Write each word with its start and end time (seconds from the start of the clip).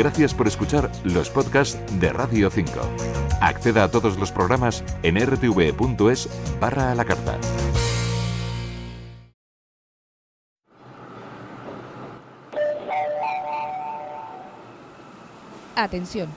Gracias 0.00 0.32
por 0.32 0.48
escuchar 0.48 0.90
los 1.04 1.28
podcasts 1.28 1.78
de 2.00 2.10
Radio 2.10 2.48
5. 2.48 2.72
Acceda 3.42 3.84
a 3.84 3.90
todos 3.90 4.18
los 4.18 4.32
programas 4.32 4.82
en 5.02 5.20
rtv.es 5.20 6.26
barra 6.58 6.90
a 6.90 6.94
la 6.94 7.04
carta. 7.04 7.38
Atención, 15.76 16.30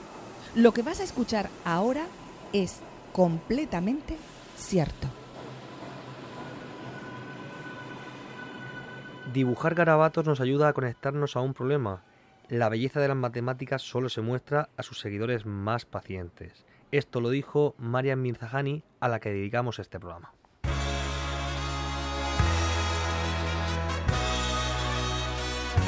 lo 0.54 0.72
que 0.72 0.82
vas 0.82 1.00
a 1.00 1.04
escuchar 1.04 1.48
ahora 1.64 2.04
es 2.52 2.82
completamente 3.14 4.18
cierto. 4.58 5.08
Dibujar 9.32 9.74
garabatos 9.74 10.26
nos 10.26 10.42
ayuda 10.42 10.68
a 10.68 10.74
conectarnos 10.74 11.34
a 11.34 11.40
un 11.40 11.54
problema. 11.54 12.02
La 12.54 12.68
belleza 12.68 13.00
de 13.00 13.08
las 13.08 13.16
matemáticas 13.16 13.82
solo 13.82 14.08
se 14.08 14.20
muestra 14.20 14.68
a 14.76 14.84
sus 14.84 15.00
seguidores 15.00 15.44
más 15.44 15.86
pacientes. 15.86 16.64
Esto 16.92 17.20
lo 17.20 17.30
dijo 17.30 17.74
Marian 17.78 18.22
Mirzahani, 18.22 18.84
a 19.00 19.08
la 19.08 19.18
que 19.18 19.30
dedicamos 19.30 19.80
este 19.80 19.98
programa. 19.98 20.32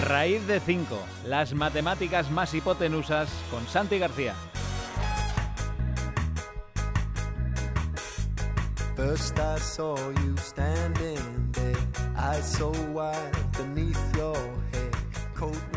Raíz 0.08 0.44
de 0.48 0.58
5. 0.58 0.98
Las 1.28 1.54
matemáticas 1.54 2.32
más 2.32 2.52
hipotenusas 2.52 3.30
con 3.48 3.64
Santi 3.68 4.00
García. 4.00 4.34
First 8.96 9.38
I 9.38 9.60
saw 9.60 9.96
you 9.96 10.36
standing 10.38 11.52
there, 11.52 11.76
eyes 12.16 12.44
so 12.44 12.72
wide 12.92 13.30
beneath 13.56 14.16
your 14.16 14.34
coat. 15.36 15.75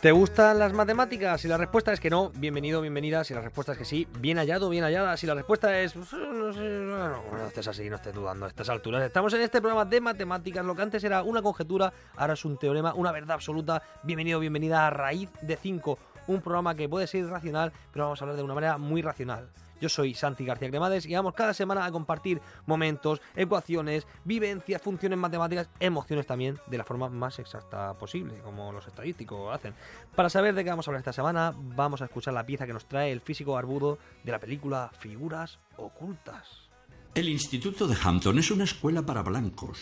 ¿Te 0.00 0.12
gustan 0.12 0.60
las 0.60 0.72
matemáticas? 0.72 1.40
Si 1.40 1.48
la 1.48 1.56
respuesta 1.56 1.92
es 1.92 1.98
que 1.98 2.08
no, 2.08 2.30
bienvenido, 2.36 2.80
bienvenida. 2.80 3.24
Si 3.24 3.34
la 3.34 3.40
respuesta 3.40 3.72
es 3.72 3.78
que 3.78 3.84
sí, 3.84 4.06
bien 4.20 4.38
hallado, 4.38 4.68
bien 4.68 4.84
hallada. 4.84 5.16
Si 5.16 5.26
la 5.26 5.34
respuesta 5.34 5.76
es 5.80 5.92
pues, 5.94 6.12
no 6.12 6.52
sé, 6.52 6.60
no, 6.60 7.08
no 7.08 7.46
estés 7.48 7.66
así, 7.66 7.90
no 7.90 7.96
estés 7.96 8.14
dudando 8.14 8.46
a 8.46 8.48
estas 8.48 8.68
alturas. 8.68 9.02
Estamos 9.02 9.34
en 9.34 9.40
este 9.40 9.60
programa 9.60 9.84
de 9.84 10.00
matemáticas. 10.00 10.64
Lo 10.64 10.76
que 10.76 10.82
antes 10.82 11.02
era 11.02 11.24
una 11.24 11.42
conjetura, 11.42 11.92
ahora 12.14 12.34
es 12.34 12.44
un 12.44 12.56
teorema, 12.56 12.94
una 12.94 13.10
verdad 13.10 13.32
absoluta. 13.32 13.82
Bienvenido, 14.04 14.38
bienvenida 14.38 14.86
a 14.86 14.90
Raíz 14.90 15.30
de 15.42 15.56
5, 15.56 15.98
un 16.28 16.42
programa 16.42 16.76
que 16.76 16.88
puede 16.88 17.08
ser 17.08 17.22
irracional, 17.22 17.72
pero 17.92 18.04
vamos 18.04 18.22
a 18.22 18.24
hablar 18.24 18.36
de 18.36 18.44
una 18.44 18.54
manera 18.54 18.78
muy 18.78 19.02
racional. 19.02 19.50
Yo 19.80 19.88
soy 19.88 20.14
Santi 20.14 20.44
García 20.44 20.68
Cremades 20.68 21.06
y 21.06 21.14
vamos 21.14 21.34
cada 21.34 21.54
semana 21.54 21.84
a 21.84 21.92
compartir 21.92 22.40
momentos, 22.66 23.20
ecuaciones, 23.36 24.06
vivencias, 24.24 24.82
funciones 24.82 25.18
matemáticas, 25.18 25.68
emociones 25.80 26.26
también, 26.26 26.58
de 26.66 26.78
la 26.78 26.84
forma 26.84 27.08
más 27.08 27.38
exacta 27.38 27.94
posible, 27.94 28.38
como 28.44 28.72
los 28.72 28.86
estadísticos 28.86 29.54
hacen. 29.54 29.74
Para 30.14 30.30
saber 30.30 30.54
de 30.54 30.64
qué 30.64 30.70
vamos 30.70 30.86
a 30.86 30.90
hablar 30.90 31.00
esta 31.00 31.12
semana, 31.12 31.54
vamos 31.56 32.02
a 32.02 32.06
escuchar 32.06 32.34
la 32.34 32.46
pieza 32.46 32.66
que 32.66 32.72
nos 32.72 32.86
trae 32.86 33.12
el 33.12 33.20
físico 33.20 33.52
barbudo 33.52 33.98
de 34.24 34.32
la 34.32 34.38
película 34.38 34.90
Figuras 34.98 35.58
Ocultas. 35.76 36.68
El 37.14 37.28
Instituto 37.28 37.86
de 37.86 37.96
Hampton 38.02 38.38
es 38.38 38.50
una 38.50 38.64
escuela 38.64 39.02
para 39.02 39.22
blancos. 39.22 39.78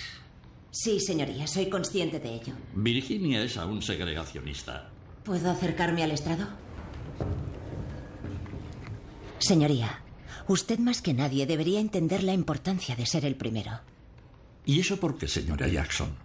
Sí, 0.71 1.01
señoría, 1.01 1.47
soy 1.47 1.71
consciente 1.71 2.21
de 2.21 2.35
ello. 2.35 2.53
Virginia 2.75 3.43
es 3.43 3.57
aún 3.57 3.83
segregacionista. 3.83 4.91
¿Puedo 5.25 5.51
acercarme 5.51 6.03
al 6.03 6.11
estrado? 6.11 6.47
Señoría, 9.39 10.03
usted 10.49 10.79
más 10.79 11.03
que 11.03 11.15
nadie 11.15 11.47
debería 11.47 11.81
entender 11.81 12.23
la 12.23 12.33
importancia 12.33 12.97
de 12.97 13.07
ser 13.07 13.25
el 13.25 13.37
primero. 13.37 13.81
¿Y 14.65 14.81
eso 14.81 14.99
por 14.99 15.19
qué, 15.19 15.29
señora 15.29 15.69
Jackson? 15.69 16.17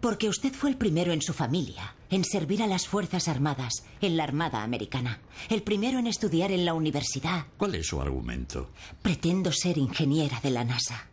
Porque 0.00 0.28
usted 0.28 0.52
fue 0.52 0.70
el 0.70 0.76
primero 0.76 1.12
en 1.12 1.22
su 1.22 1.32
familia 1.32 1.94
en 2.10 2.24
servir 2.24 2.62
a 2.62 2.66
las 2.66 2.86
Fuerzas 2.86 3.26
Armadas 3.26 3.84
en 4.00 4.16
la 4.16 4.24
Armada 4.24 4.62
Americana. 4.62 5.20
El 5.48 5.62
primero 5.62 5.98
en 5.98 6.06
estudiar 6.06 6.52
en 6.52 6.64
la 6.64 6.74
universidad. 6.74 7.46
¿Cuál 7.56 7.74
es 7.74 7.86
su 7.86 8.00
argumento? 8.00 8.70
Pretendo 9.02 9.50
ser 9.50 9.78
ingeniera 9.78 10.40
de 10.40 10.50
la 10.50 10.64
NASA. 10.64 11.08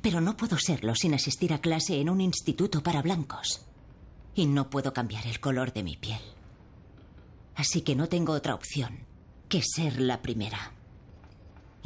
Pero 0.00 0.20
no 0.20 0.36
puedo 0.36 0.58
serlo 0.58 0.94
sin 0.94 1.14
asistir 1.14 1.52
a 1.52 1.60
clase 1.60 2.00
en 2.00 2.08
un 2.08 2.20
instituto 2.20 2.82
para 2.82 3.02
blancos. 3.02 3.62
Y 4.34 4.46
no 4.46 4.70
puedo 4.70 4.92
cambiar 4.92 5.26
el 5.26 5.40
color 5.40 5.72
de 5.72 5.82
mi 5.82 5.96
piel. 5.96 6.20
Así 7.56 7.80
que 7.80 7.96
no 7.96 8.08
tengo 8.08 8.32
otra 8.32 8.54
opción 8.54 9.00
que 9.48 9.62
ser 9.62 10.00
la 10.00 10.22
primera. 10.22 10.72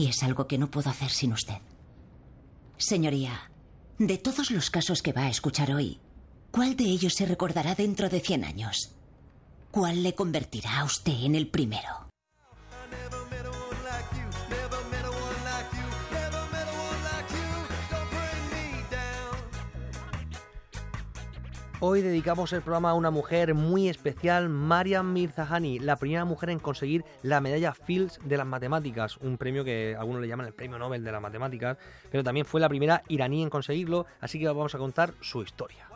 Y 0.00 0.06
es 0.06 0.22
algo 0.22 0.46
que 0.46 0.56
no 0.56 0.70
puedo 0.70 0.88
hacer 0.88 1.10
sin 1.10 1.34
usted. 1.34 1.58
Señoría, 2.78 3.50
de 3.98 4.16
todos 4.16 4.50
los 4.50 4.70
casos 4.70 5.02
que 5.02 5.12
va 5.12 5.24
a 5.24 5.28
escuchar 5.28 5.74
hoy, 5.74 5.98
¿cuál 6.50 6.74
de 6.74 6.84
ellos 6.84 7.12
se 7.12 7.26
recordará 7.26 7.74
dentro 7.74 8.08
de 8.08 8.20
100 8.20 8.44
años? 8.44 8.96
¿Cuál 9.70 10.02
le 10.02 10.14
convertirá 10.14 10.80
a 10.80 10.84
usted 10.84 11.12
en 11.12 11.34
el 11.34 11.50
primero? 11.50 12.09
Hoy 21.82 22.02
dedicamos 22.02 22.52
el 22.52 22.60
programa 22.60 22.90
a 22.90 22.94
una 22.94 23.10
mujer 23.10 23.54
muy 23.54 23.88
especial, 23.88 24.50
Mariam 24.50 25.14
Mirzahani, 25.14 25.78
la 25.78 25.96
primera 25.96 26.26
mujer 26.26 26.50
en 26.50 26.58
conseguir 26.58 27.06
la 27.22 27.40
medalla 27.40 27.72
Fields 27.72 28.20
de 28.22 28.36
las 28.36 28.46
matemáticas, 28.46 29.16
un 29.16 29.38
premio 29.38 29.64
que 29.64 29.96
algunos 29.98 30.20
le 30.20 30.28
llaman 30.28 30.46
el 30.46 30.52
premio 30.52 30.78
Nobel 30.78 31.02
de 31.02 31.10
las 31.10 31.22
matemáticas, 31.22 31.78
pero 32.10 32.22
también 32.22 32.44
fue 32.44 32.60
la 32.60 32.68
primera 32.68 33.02
iraní 33.08 33.42
en 33.42 33.48
conseguirlo, 33.48 34.04
así 34.20 34.38
que 34.38 34.46
vamos 34.46 34.74
a 34.74 34.78
contar 34.78 35.14
su 35.22 35.40
historia. 35.40 35.88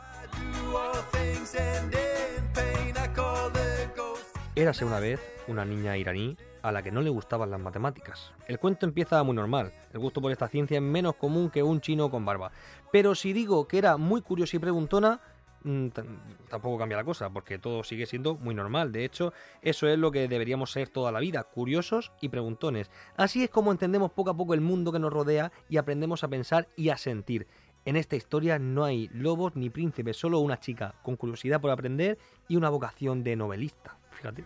Érase 4.56 4.86
una 4.86 5.00
vez 5.00 5.20
una 5.48 5.66
niña 5.66 5.98
iraní 5.98 6.38
a 6.62 6.72
la 6.72 6.82
que 6.82 6.90
no 6.90 7.02
le 7.02 7.10
gustaban 7.10 7.50
las 7.50 7.60
matemáticas. 7.60 8.32
El 8.48 8.58
cuento 8.58 8.86
empieza 8.86 9.22
muy 9.22 9.36
normal. 9.36 9.74
El 9.92 10.00
gusto 10.00 10.22
por 10.22 10.32
esta 10.32 10.48
ciencia 10.48 10.78
es 10.78 10.82
menos 10.82 11.16
común 11.16 11.50
que 11.50 11.62
un 11.62 11.82
chino 11.82 12.10
con 12.10 12.24
barba. 12.24 12.52
Pero 12.90 13.14
si 13.14 13.34
digo 13.34 13.68
que 13.68 13.76
era 13.76 13.98
muy 13.98 14.22
curiosa 14.22 14.56
y 14.56 14.60
preguntona, 14.60 15.20
tampoco 15.64 16.78
cambia 16.78 16.98
la 16.98 17.04
cosa, 17.04 17.30
porque 17.30 17.58
todo 17.58 17.84
sigue 17.84 18.06
siendo 18.06 18.36
muy 18.36 18.54
normal. 18.54 18.92
De 18.92 19.04
hecho, 19.04 19.32
eso 19.62 19.88
es 19.88 19.98
lo 19.98 20.10
que 20.10 20.28
deberíamos 20.28 20.70
ser 20.72 20.88
toda 20.88 21.10
la 21.10 21.20
vida, 21.20 21.42
curiosos 21.44 22.12
y 22.20 22.28
preguntones. 22.28 22.90
Así 23.16 23.44
es 23.44 23.50
como 23.50 23.72
entendemos 23.72 24.12
poco 24.12 24.30
a 24.30 24.36
poco 24.36 24.54
el 24.54 24.60
mundo 24.60 24.92
que 24.92 24.98
nos 24.98 25.12
rodea 25.12 25.52
y 25.68 25.78
aprendemos 25.78 26.22
a 26.22 26.28
pensar 26.28 26.68
y 26.76 26.90
a 26.90 26.96
sentir. 26.96 27.46
En 27.86 27.96
esta 27.96 28.16
historia 28.16 28.58
no 28.58 28.84
hay 28.84 29.08
lobos 29.12 29.56
ni 29.56 29.68
príncipes, 29.68 30.16
solo 30.16 30.38
una 30.38 30.58
chica 30.58 30.94
con 31.02 31.16
curiosidad 31.16 31.60
por 31.60 31.70
aprender 31.70 32.18
y 32.48 32.56
una 32.56 32.70
vocación 32.70 33.22
de 33.22 33.36
novelista. 33.36 33.98
Fíjate. 34.10 34.44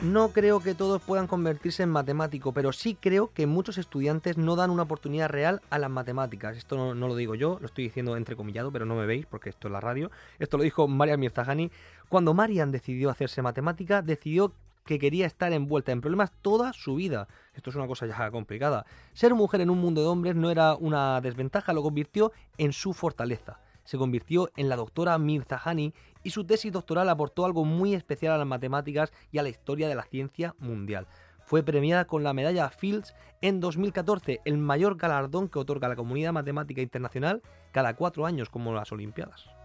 No 0.00 0.28
creo 0.28 0.60
que 0.60 0.76
todos 0.76 1.02
puedan 1.02 1.26
convertirse 1.26 1.82
en 1.82 1.90
matemático, 1.90 2.52
pero 2.52 2.72
sí 2.72 2.94
creo 2.94 3.32
que 3.34 3.48
muchos 3.48 3.78
estudiantes 3.78 4.38
no 4.38 4.54
dan 4.54 4.70
una 4.70 4.84
oportunidad 4.84 5.28
real 5.28 5.60
a 5.70 5.78
las 5.80 5.90
matemáticas. 5.90 6.56
Esto 6.56 6.94
no, 6.94 7.08
lo 7.08 7.16
digo 7.16 7.34
yo, 7.34 7.58
lo 7.60 7.66
estoy 7.66 7.82
diciendo 7.82 8.16
entrecomillado, 8.16 8.70
pero 8.70 8.86
no 8.86 8.94
me 8.94 9.06
veis 9.06 9.26
porque 9.26 9.50
esto 9.50 9.66
es 9.66 9.72
la 9.72 9.80
radio. 9.80 10.12
Esto 10.38 10.56
lo 10.56 10.62
dijo 10.62 10.86
Marian 10.86 11.18
Mirzahani. 11.18 11.72
Cuando 12.08 12.32
Marian 12.32 12.70
decidió 12.70 13.10
hacerse 13.10 13.42
matemática, 13.42 14.00
decidió 14.00 14.52
que 14.84 15.00
quería 15.00 15.26
estar 15.26 15.52
envuelta 15.52 15.90
en 15.90 16.00
problemas 16.00 16.30
toda 16.42 16.72
su 16.72 16.94
vida. 16.94 17.26
Esto 17.54 17.70
es 17.70 17.76
una 17.76 17.88
cosa 17.88 18.06
ya 18.06 18.30
complicada. 18.30 18.86
Ser 19.14 19.34
mujer 19.34 19.62
en 19.62 19.70
un 19.70 19.80
mundo 19.80 20.00
de 20.00 20.06
hombres 20.06 20.36
no 20.36 20.48
era 20.48 20.76
una 20.76 21.20
desventaja, 21.20 21.72
lo 21.72 21.82
convirtió 21.82 22.30
en 22.56 22.72
su 22.72 22.92
fortaleza. 22.92 23.58
Se 23.82 23.98
convirtió 23.98 24.50
en 24.54 24.68
la 24.68 24.76
doctora 24.76 25.18
Mirzahani 25.18 25.92
y 26.22 26.30
su 26.30 26.44
tesis 26.44 26.72
doctoral 26.72 27.08
aportó 27.08 27.44
algo 27.44 27.64
muy 27.64 27.94
especial 27.94 28.32
a 28.32 28.38
las 28.38 28.46
matemáticas 28.46 29.12
y 29.30 29.38
a 29.38 29.42
la 29.42 29.48
historia 29.48 29.88
de 29.88 29.94
la 29.94 30.04
ciencia 30.04 30.54
mundial. 30.58 31.06
Fue 31.44 31.62
premiada 31.62 32.06
con 32.06 32.22
la 32.22 32.34
medalla 32.34 32.68
Fields 32.68 33.14
en 33.40 33.60
2014, 33.60 34.40
el 34.44 34.58
mayor 34.58 34.96
galardón 34.96 35.48
que 35.48 35.58
otorga 35.58 35.88
la 35.88 35.96
comunidad 35.96 36.32
matemática 36.32 36.82
internacional 36.82 37.42
cada 37.72 37.94
cuatro 37.94 38.26
años, 38.26 38.50
como 38.50 38.74
las 38.74 38.92
Olimpiadas. 38.92 39.57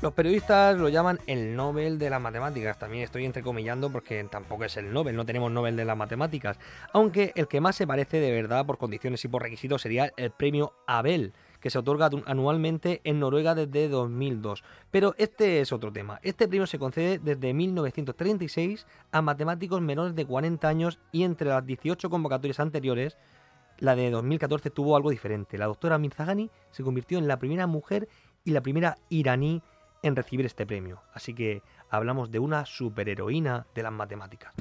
Los 0.00 0.12
periodistas 0.12 0.78
lo 0.78 0.88
llaman 0.88 1.18
el 1.26 1.56
Nobel 1.56 1.98
de 1.98 2.08
las 2.08 2.20
Matemáticas. 2.20 2.78
También 2.78 3.02
estoy 3.02 3.24
entrecomillando 3.24 3.90
porque 3.90 4.22
tampoco 4.30 4.64
es 4.64 4.76
el 4.76 4.92
Nobel, 4.92 5.16
no 5.16 5.26
tenemos 5.26 5.50
Nobel 5.50 5.76
de 5.76 5.84
las 5.84 5.96
Matemáticas. 5.96 6.56
Aunque 6.92 7.32
el 7.34 7.48
que 7.48 7.60
más 7.60 7.74
se 7.74 7.84
parece 7.84 8.20
de 8.20 8.30
verdad 8.30 8.64
por 8.64 8.78
condiciones 8.78 9.24
y 9.24 9.28
por 9.28 9.42
requisitos 9.42 9.82
sería 9.82 10.12
el 10.16 10.30
premio 10.30 10.72
Abel, 10.86 11.32
que 11.60 11.70
se 11.70 11.80
otorga 11.80 12.10
anualmente 12.26 13.00
en 13.02 13.18
Noruega 13.18 13.56
desde 13.56 13.88
2002. 13.88 14.62
Pero 14.92 15.16
este 15.18 15.60
es 15.60 15.72
otro 15.72 15.92
tema. 15.92 16.20
Este 16.22 16.46
premio 16.46 16.68
se 16.68 16.78
concede 16.78 17.18
desde 17.18 17.52
1936 17.52 18.86
a 19.10 19.20
matemáticos 19.20 19.80
menores 19.80 20.14
de 20.14 20.24
40 20.24 20.68
años 20.68 21.00
y 21.10 21.24
entre 21.24 21.48
las 21.48 21.66
18 21.66 22.08
convocatorias 22.08 22.60
anteriores 22.60 23.16
la 23.78 23.96
de 23.96 24.10
2014 24.10 24.70
tuvo 24.70 24.96
algo 24.96 25.10
diferente. 25.10 25.58
La 25.58 25.66
doctora 25.66 25.98
Mirzahani 25.98 26.50
se 26.70 26.84
convirtió 26.84 27.18
en 27.18 27.26
la 27.26 27.38
primera 27.38 27.66
mujer 27.66 28.08
y 28.44 28.52
la 28.52 28.60
primera 28.60 28.98
iraní 29.08 29.62
en 30.02 30.16
recibir 30.16 30.46
este 30.46 30.66
premio. 30.66 31.02
Así 31.12 31.34
que 31.34 31.62
hablamos 31.90 32.30
de 32.30 32.38
una 32.38 32.66
superheroína 32.66 33.66
de 33.74 33.82
las 33.82 33.92
matemáticas. 33.92 34.52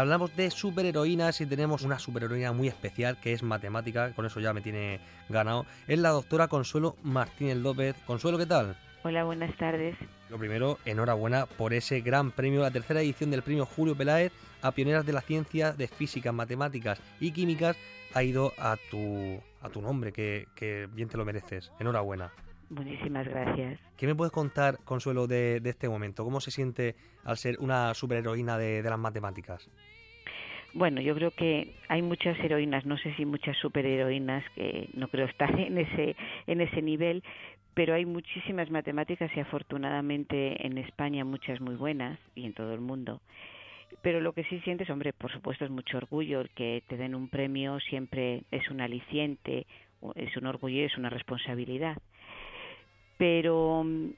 Hablamos 0.00 0.34
de 0.34 0.50
superheroínas 0.50 1.40
y 1.40 1.46
tenemos 1.46 1.82
una 1.82 1.98
superheroína 1.98 2.52
muy 2.52 2.68
especial 2.68 3.18
que 3.20 3.32
es 3.32 3.42
matemática, 3.42 4.12
con 4.12 4.26
eso 4.26 4.40
ya 4.40 4.52
me 4.52 4.60
tiene 4.60 5.00
ganado. 5.28 5.66
Es 5.86 5.98
la 5.98 6.10
doctora 6.10 6.48
Consuelo 6.48 6.96
Martínez 7.02 7.58
López. 7.58 7.96
Consuelo, 8.06 8.38
¿qué 8.38 8.46
tal? 8.46 8.76
Hola, 9.02 9.24
buenas 9.24 9.54
tardes. 9.56 9.96
Lo 10.28 10.38
primero, 10.38 10.78
enhorabuena 10.84 11.46
por 11.46 11.72
ese 11.74 12.00
gran 12.00 12.30
premio, 12.30 12.62
la 12.62 12.70
tercera 12.70 13.00
edición 13.00 13.30
del 13.30 13.42
premio 13.42 13.66
Julio 13.66 13.94
Peláez 13.94 14.32
a 14.62 14.72
pioneras 14.72 15.06
de 15.06 15.12
la 15.12 15.20
ciencia 15.20 15.72
de 15.72 15.88
física, 15.88 16.32
matemáticas 16.32 17.00
y 17.18 17.32
químicas 17.32 17.76
ha 18.14 18.22
ido 18.22 18.52
a 18.58 18.76
tu, 18.90 19.40
a 19.62 19.68
tu 19.68 19.80
nombre, 19.80 20.12
que, 20.12 20.48
que 20.54 20.88
bien 20.92 21.08
te 21.08 21.16
lo 21.16 21.24
mereces. 21.24 21.72
Enhorabuena. 21.78 22.32
Muchísimas 22.70 23.26
gracias. 23.26 23.80
¿Qué 23.96 24.06
me 24.06 24.14
puedes 24.14 24.32
contar, 24.32 24.78
Consuelo, 24.84 25.26
de, 25.26 25.60
de 25.60 25.70
este 25.70 25.88
momento? 25.88 26.24
¿Cómo 26.24 26.40
se 26.40 26.52
siente 26.52 26.94
al 27.24 27.36
ser 27.36 27.58
una 27.58 27.92
superheroína 27.94 28.58
de, 28.58 28.82
de 28.82 28.90
las 28.90 28.98
matemáticas? 28.98 29.68
Bueno, 30.72 31.00
yo 31.00 31.14
creo 31.14 31.32
que 31.32 31.74
hay 31.88 32.00
muchas 32.00 32.38
heroínas, 32.38 32.86
no 32.86 32.96
sé 32.96 33.12
si 33.14 33.24
muchas 33.24 33.56
superheroínas, 33.56 34.44
que 34.54 34.88
no 34.94 35.08
creo 35.08 35.26
estar 35.26 35.50
en 35.60 35.78
ese, 35.78 36.16
en 36.46 36.60
ese 36.60 36.82
nivel, 36.82 37.22
pero 37.74 37.94
hay 37.94 38.06
muchísimas 38.06 38.70
matemáticas 38.70 39.30
y 39.34 39.40
afortunadamente 39.40 40.66
en 40.66 40.78
España 40.78 41.24
muchas 41.24 41.60
muy 41.60 41.74
buenas 41.74 42.18
y 42.34 42.46
en 42.46 42.52
todo 42.52 42.72
el 42.74 42.80
mundo. 42.80 43.20
Pero 44.02 44.20
lo 44.20 44.32
que 44.32 44.44
sí 44.44 44.60
sientes, 44.60 44.88
hombre, 44.90 45.12
por 45.12 45.32
supuesto 45.32 45.64
es 45.64 45.70
mucho 45.70 45.96
orgullo, 45.96 46.40
el 46.40 46.50
que 46.50 46.82
te 46.86 46.96
den 46.96 47.14
un 47.14 47.28
premio 47.28 47.80
siempre 47.80 48.44
es 48.50 48.70
un 48.70 48.80
aliciente, 48.80 49.66
es 50.14 50.36
un 50.36 50.46
orgullo 50.46 50.84
es 50.84 50.96
una 50.96 51.10
responsabilidad. 51.10 51.98
Pero 53.18 53.82
mm, 53.84 54.10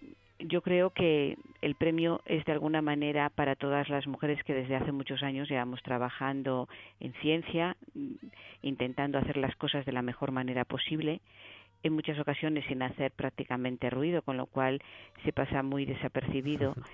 yo 0.49 0.61
creo 0.63 0.91
que 0.91 1.37
el 1.61 1.75
premio 1.75 2.21
es 2.27 2.45
de 2.45 2.53
alguna 2.53 2.83
manera 2.83 3.29
para 3.31 3.57
todas 3.57 3.89
las 3.89 4.07
mujeres 4.07 4.43
que 4.45 4.55
desde 4.55 4.77
hace 4.77 4.93
muchos 4.93 5.23
años 5.23 5.49
llevamos 5.49 5.83
trabajando 5.83 6.69
en 7.01 7.13
ciencia, 7.15 7.77
intentando 8.63 9.19
hacer 9.19 9.37
las 9.37 9.55
cosas 9.57 9.85
de 9.87 9.93
la 9.93 10.03
mejor 10.03 10.33
manera 10.33 10.65
posible, 10.65 11.21
en 11.83 11.93
muchas 11.95 12.19
ocasiones 12.19 12.65
sin 12.67 12.83
hacer 12.83 13.11
prácticamente 13.13 13.91
ruido, 13.91 14.23
con 14.23 14.37
lo 14.37 14.47
cual 14.47 14.81
se 15.25 15.33
pasa 15.33 15.63
muy 15.63 15.85
desapercibido. 15.85 16.75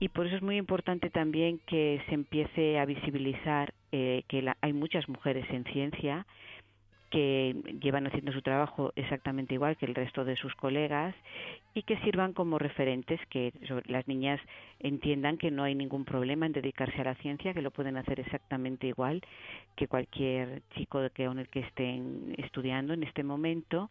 Y 0.00 0.10
por 0.10 0.28
eso 0.28 0.36
es 0.36 0.42
muy 0.42 0.56
importante 0.58 1.10
también 1.10 1.58
que 1.66 2.00
se 2.06 2.14
empiece 2.14 2.78
a 2.78 2.84
visibilizar 2.84 3.74
eh, 3.90 4.22
que 4.28 4.42
la- 4.42 4.56
hay 4.60 4.72
muchas 4.72 5.08
mujeres 5.08 5.44
en 5.50 5.64
ciencia 5.64 6.24
que 7.10 7.56
llevan 7.80 8.06
haciendo 8.06 8.32
su 8.32 8.42
trabajo 8.42 8.92
exactamente 8.96 9.54
igual 9.54 9.76
que 9.76 9.86
el 9.86 9.94
resto 9.94 10.24
de 10.24 10.36
sus 10.36 10.54
colegas 10.54 11.14
y 11.74 11.82
que 11.82 11.96
sirvan 11.98 12.32
como 12.32 12.58
referentes, 12.58 13.20
que 13.30 13.52
las 13.86 14.06
niñas 14.08 14.40
entiendan 14.80 15.38
que 15.38 15.50
no 15.50 15.62
hay 15.62 15.74
ningún 15.74 16.04
problema 16.04 16.46
en 16.46 16.52
dedicarse 16.52 17.00
a 17.00 17.04
la 17.04 17.14
ciencia, 17.16 17.54
que 17.54 17.62
lo 17.62 17.70
pueden 17.70 17.96
hacer 17.96 18.20
exactamente 18.20 18.86
igual 18.86 19.22
que 19.76 19.88
cualquier 19.88 20.62
chico 20.74 21.00
que, 21.14 21.26
con 21.26 21.38
el 21.38 21.48
que 21.48 21.60
estén 21.60 22.34
estudiando 22.36 22.92
en 22.92 23.02
este 23.02 23.22
momento 23.22 23.90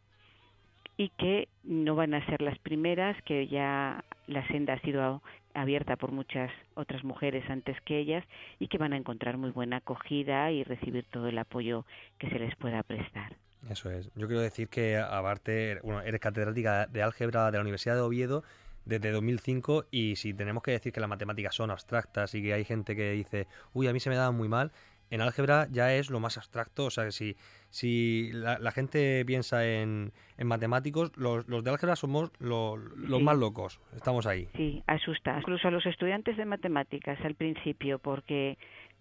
y 0.97 1.09
que 1.09 1.47
no 1.63 1.95
van 1.95 2.13
a 2.13 2.25
ser 2.25 2.41
las 2.41 2.57
primeras, 2.59 3.21
que 3.23 3.47
ya 3.47 4.03
la 4.25 4.45
senda 4.47 4.73
ha 4.73 4.79
sido 4.79 5.21
abierta 5.57 5.95
por 5.95 6.11
muchas 6.11 6.51
otras 6.75 7.03
mujeres 7.03 7.43
antes 7.49 7.79
que 7.81 7.99
ellas 7.99 8.23
y 8.59 8.67
que 8.67 8.77
van 8.77 8.93
a 8.93 8.97
encontrar 8.97 9.37
muy 9.37 9.49
buena 9.49 9.77
acogida 9.77 10.51
y 10.51 10.63
recibir 10.63 11.05
todo 11.11 11.27
el 11.27 11.37
apoyo 11.37 11.85
que 12.19 12.29
se 12.29 12.39
les 12.39 12.55
pueda 12.55 12.83
prestar. 12.83 13.35
Eso 13.69 13.89
es. 13.89 14.09
Yo 14.15 14.27
quiero 14.27 14.41
decir 14.41 14.69
que, 14.69 14.97
aparte, 14.97 15.79
bueno, 15.83 16.01
eres 16.01 16.21
catedrática 16.21 16.85
de 16.87 17.01
álgebra 17.01 17.51
de 17.51 17.57
la 17.57 17.61
Universidad 17.61 17.95
de 17.95 18.01
Oviedo 18.01 18.43
desde 18.85 19.11
2005 19.11 19.85
y 19.91 20.15
si 20.15 20.33
tenemos 20.33 20.63
que 20.63 20.71
decir 20.71 20.93
que 20.93 20.99
las 20.99 21.09
matemáticas 21.09 21.55
son 21.55 21.71
abstractas 21.71 22.33
y 22.35 22.41
que 22.41 22.53
hay 22.53 22.63
gente 22.63 22.95
que 22.95 23.11
dice, 23.11 23.47
uy, 23.73 23.87
a 23.87 23.93
mí 23.93 23.99
se 23.99 24.09
me 24.09 24.15
da 24.15 24.31
muy 24.31 24.47
mal, 24.47 24.71
en 25.09 25.21
álgebra 25.21 25.67
ya 25.71 25.93
es 25.93 26.09
lo 26.09 26.19
más 26.19 26.37
abstracto, 26.37 26.85
o 26.85 26.89
sea 26.89 27.05
que 27.05 27.11
si, 27.11 27.35
si 27.69 28.29
la, 28.33 28.59
la 28.59 28.71
gente 28.71 29.23
piensa 29.25 29.65
en, 29.65 30.11
en 30.37 30.47
matemáticos, 30.47 31.15
los, 31.17 31.47
los 31.47 31.63
de 31.63 31.71
álgebra 31.71 31.95
somos 31.95 32.31
lo- 32.39 32.77
los 32.77 33.19
Sí. 33.19 33.23
más 33.23 33.37
locos, 33.37 33.79
estamos 33.95 34.25
ahí. 34.25 34.47
Sí, 34.55 34.83
asusta. 34.87 35.37
Incluso 35.39 35.67
a 35.67 35.71
los 35.71 35.85
estudiantes 35.85 36.35
de 36.37 36.45
matemáticas 36.45 37.19
al 37.23 37.35
principio, 37.35 37.99
porque 37.99 38.57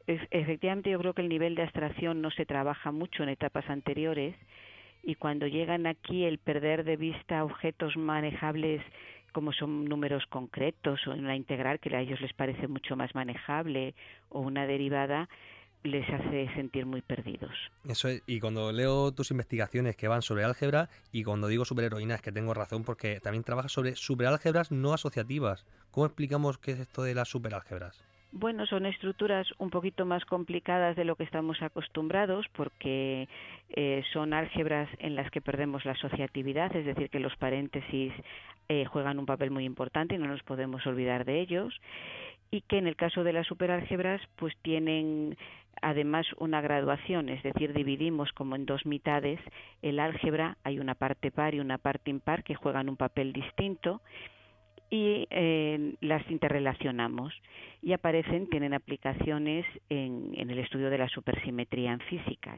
ef- 0.07 0.27
efectivamente 0.31 0.91
yo 0.91 0.99
creo 0.99 1.15
que 1.15 1.23
el 1.23 1.29
nivel 1.29 1.55
de 1.55 1.63
abstracción 1.63 2.23
no 2.23 2.31
se 2.31 2.47
trabaja 2.47 2.93
mucho 2.93 3.23
en 3.23 3.29
etapas 3.31 3.69
anteriores 3.69 4.37
y 5.03 5.15
cuando 5.17 5.47
llegan 5.47 5.87
aquí 5.87 6.25
el 6.25 6.39
perder 6.39 6.85
de 6.85 6.97
vista 6.97 7.45
objetos 7.45 7.97
manejables 7.97 8.83
como 9.33 9.53
son 9.53 9.85
números 9.85 10.25
concretos 10.31 11.07
o 11.07 11.11
una 11.13 11.37
integral 11.37 11.79
que 11.79 11.95
a 11.95 12.01
ellos 12.01 12.21
les 12.23 12.33
parece 12.33 12.69
mucho 12.69 12.97
más 12.97 13.15
manejable 13.15 13.95
o 14.31 14.41
una 14.41 14.67
derivada 14.67 15.29
les 15.87 16.09
hace 16.09 16.49
sentir 16.55 16.87
muy 16.87 17.03
perdidos. 17.03 17.53
Eso 17.89 18.09
es, 18.09 18.23
y 18.27 18.41
cuando 18.41 18.73
leo 18.73 19.13
tus 19.13 19.31
investigaciones 19.31 19.97
que 19.97 20.09
van 20.09 20.23
sobre 20.23 20.45
álgebra, 20.45 20.89
y 21.13 21.25
cuando 21.25 21.49
digo 21.49 21.65
superheroínas, 21.65 22.23
que 22.23 22.33
tengo 22.33 22.55
razón 22.55 22.85
porque 22.85 23.21
también 23.21 23.45
trabajas 23.45 23.73
sobre 23.73 23.95
superálgebras 23.97 24.71
no 24.73 24.93
asociativas. 24.93 25.67
¿Cómo 25.91 26.07
explicamos 26.07 26.59
qué 26.59 26.73
es 26.73 26.81
esto 26.81 27.03
de 27.03 27.15
las 27.15 27.29
superálgebras? 27.29 28.05
Bueno, 28.33 28.67
son 28.67 28.85
estructuras 28.85 29.49
un 29.59 29.71
poquito 29.71 30.05
más 30.05 30.25
complicadas 30.27 30.95
de 30.97 31.05
lo 31.05 31.17
que 31.17 31.25
estamos 31.25 31.63
acostumbrados 31.63 32.45
porque 32.53 33.29
eh, 33.71 34.03
son 34.13 34.35
álgebras 34.35 34.91
en 34.99 35.15
las 35.15 35.31
que 35.31 35.41
perdemos 35.41 35.85
la 35.85 35.93
asociatividad, 35.93 36.75
es 36.77 36.85
decir, 36.85 37.09
que 37.09 37.21
los 37.21 37.35
paréntesis 37.37 38.13
eh, 38.69 38.85
juegan 38.85 39.19
un 39.19 39.27
papel 39.27 39.51
muy 39.51 39.65
importante 39.65 40.17
y 40.17 40.19
no 40.19 40.27
nos 40.27 40.43
podemos 40.43 40.87
olvidar 40.87 41.25
de 41.25 41.41
ellos 41.41 41.81
y 42.51 42.61
que 42.63 42.79
en 42.79 42.87
el 42.87 42.97
caso 42.97 43.25
de 43.25 43.33
las 43.33 43.47
superálgebras 43.47 44.21
pues 44.37 44.55
tienen 44.63 45.37
además 45.83 46.27
una 46.39 46.61
graduación, 46.61 47.29
es 47.29 47.43
decir, 47.43 47.73
dividimos 47.73 48.33
como 48.33 48.57
en 48.57 48.67
dos 48.67 48.87
mitades 48.87 49.41
el 49.83 50.01
álgebra, 50.01 50.57
hay 50.65 50.79
una 50.79 50.95
parte 50.95 51.31
par 51.31 51.55
y 51.55 51.61
una 51.61 51.79
parte 51.79 52.11
impar 52.11 52.45
que 52.45 52.55
juegan 52.55 52.89
un 52.89 52.97
papel 52.97 53.33
distinto 53.33 54.01
y 54.91 55.27
eh, 55.31 55.95
las 56.01 56.29
interrelacionamos 56.31 57.35
y 57.83 57.93
aparecen, 57.93 58.49
tienen 58.49 58.75
aplicaciones 58.75 59.67
en, 59.89 60.33
en 60.37 60.51
el 60.51 60.59
estudio 60.59 60.91
de 60.91 60.99
la 60.99 61.09
supersimetría 61.09 61.93
en 61.93 62.01
física. 62.01 62.57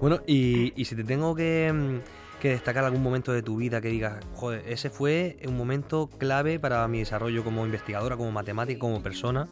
Bueno, 0.00 0.20
y, 0.26 0.72
y 0.80 0.84
si 0.86 0.96
te 0.96 1.04
tengo 1.04 1.34
que, 1.34 1.70
mm, 1.72 2.19
que 2.40 2.48
destacar 2.48 2.84
algún 2.84 3.02
momento 3.02 3.32
de 3.32 3.42
tu 3.42 3.56
vida 3.56 3.80
que 3.80 3.88
digas, 3.88 4.24
joder, 4.34 4.62
ese 4.66 4.90
fue 4.90 5.36
un 5.46 5.56
momento 5.56 6.08
clave 6.18 6.58
para 6.58 6.88
mi 6.88 7.00
desarrollo 7.00 7.44
como 7.44 7.64
investigadora, 7.64 8.16
como 8.16 8.32
matemática, 8.32 8.80
como 8.80 9.02
persona, 9.02 9.46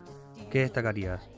¿qué 0.50 0.60
destacarías? 0.60 1.30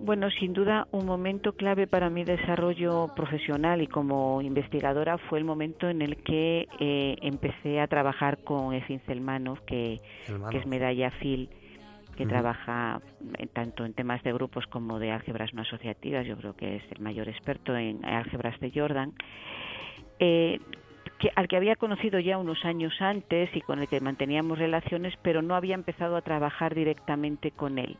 Bueno, 0.00 0.28
sin 0.30 0.52
duda 0.52 0.86
un 0.90 1.06
momento 1.06 1.52
clave 1.52 1.86
para 1.86 2.10
mi 2.10 2.24
desarrollo 2.24 3.08
profesional 3.14 3.80
y 3.80 3.86
como 3.86 4.42
investigadora 4.42 5.16
fue 5.16 5.38
el 5.38 5.44
momento 5.44 5.88
en 5.88 6.02
el 6.02 6.16
que 6.16 6.68
eh, 6.78 7.16
empecé 7.22 7.80
a 7.80 7.86
trabajar 7.86 8.38
con 8.42 8.74
Efin 8.74 9.00
Zelmanov, 9.06 9.64
que, 9.64 10.00
que 10.50 10.58
es 10.58 10.66
medalla 10.66 11.10
Phil, 11.22 11.48
que 12.16 12.24
Ujú. 12.24 12.30
trabaja 12.30 13.00
eh, 13.38 13.46
tanto 13.46 13.84
en 13.84 13.94
temas 13.94 14.22
de 14.24 14.32
grupos 14.32 14.66
como 14.66 14.98
de 14.98 15.12
álgebras 15.12 15.54
no 15.54 15.62
asociativas. 15.62 16.26
Yo 16.26 16.36
creo 16.36 16.54
que 16.54 16.76
es 16.76 16.82
el 16.90 17.00
mayor 17.00 17.28
experto 17.28 17.74
en 17.74 18.04
álgebras 18.04 18.58
de 18.60 18.72
Jordan. 18.74 19.12
Eh, 20.18 20.60
que, 21.18 21.30
al 21.34 21.48
que 21.48 21.56
había 21.56 21.76
conocido 21.76 22.18
ya 22.18 22.38
unos 22.38 22.64
años 22.64 22.94
antes 23.00 23.54
y 23.54 23.60
con 23.60 23.78
el 23.80 23.88
que 23.88 24.00
manteníamos 24.00 24.58
relaciones, 24.58 25.14
pero 25.22 25.42
no 25.42 25.54
había 25.54 25.74
empezado 25.74 26.16
a 26.16 26.22
trabajar 26.22 26.74
directamente 26.74 27.50
con 27.50 27.78
él. 27.78 27.96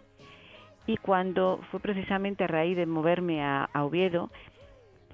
Y 0.87 0.97
cuando 0.99 1.61
fue 1.71 1.81
precisamente 1.81 2.45
a 2.45 2.47
raíz 2.47 2.77
de 2.77 2.87
moverme 2.87 3.43
a, 3.43 3.65
a 3.73 3.85
Oviedo, 3.85 4.31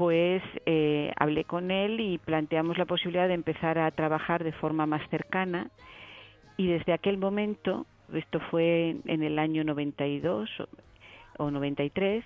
pues 0.01 0.43
eh, 0.65 1.13
hablé 1.19 1.45
con 1.45 1.71
él 1.71 2.01
y 2.01 2.17
planteamos 2.17 2.79
la 2.79 2.87
posibilidad 2.87 3.29
de 3.29 3.35
empezar 3.35 3.79
a 3.79 3.91
trabajar 3.91 4.43
de 4.43 4.53
forma 4.53 4.87
más 4.87 5.07
cercana. 5.11 5.71
Y 6.57 6.69
desde 6.69 6.95
aquel 6.95 7.19
momento, 7.19 7.85
esto 8.15 8.41
fue 8.51 8.97
en 9.05 9.23
el 9.23 9.39
año 9.39 9.63
92 9.63 10.49
o, 11.39 11.45
o 11.45 11.51
93, 11.51 12.25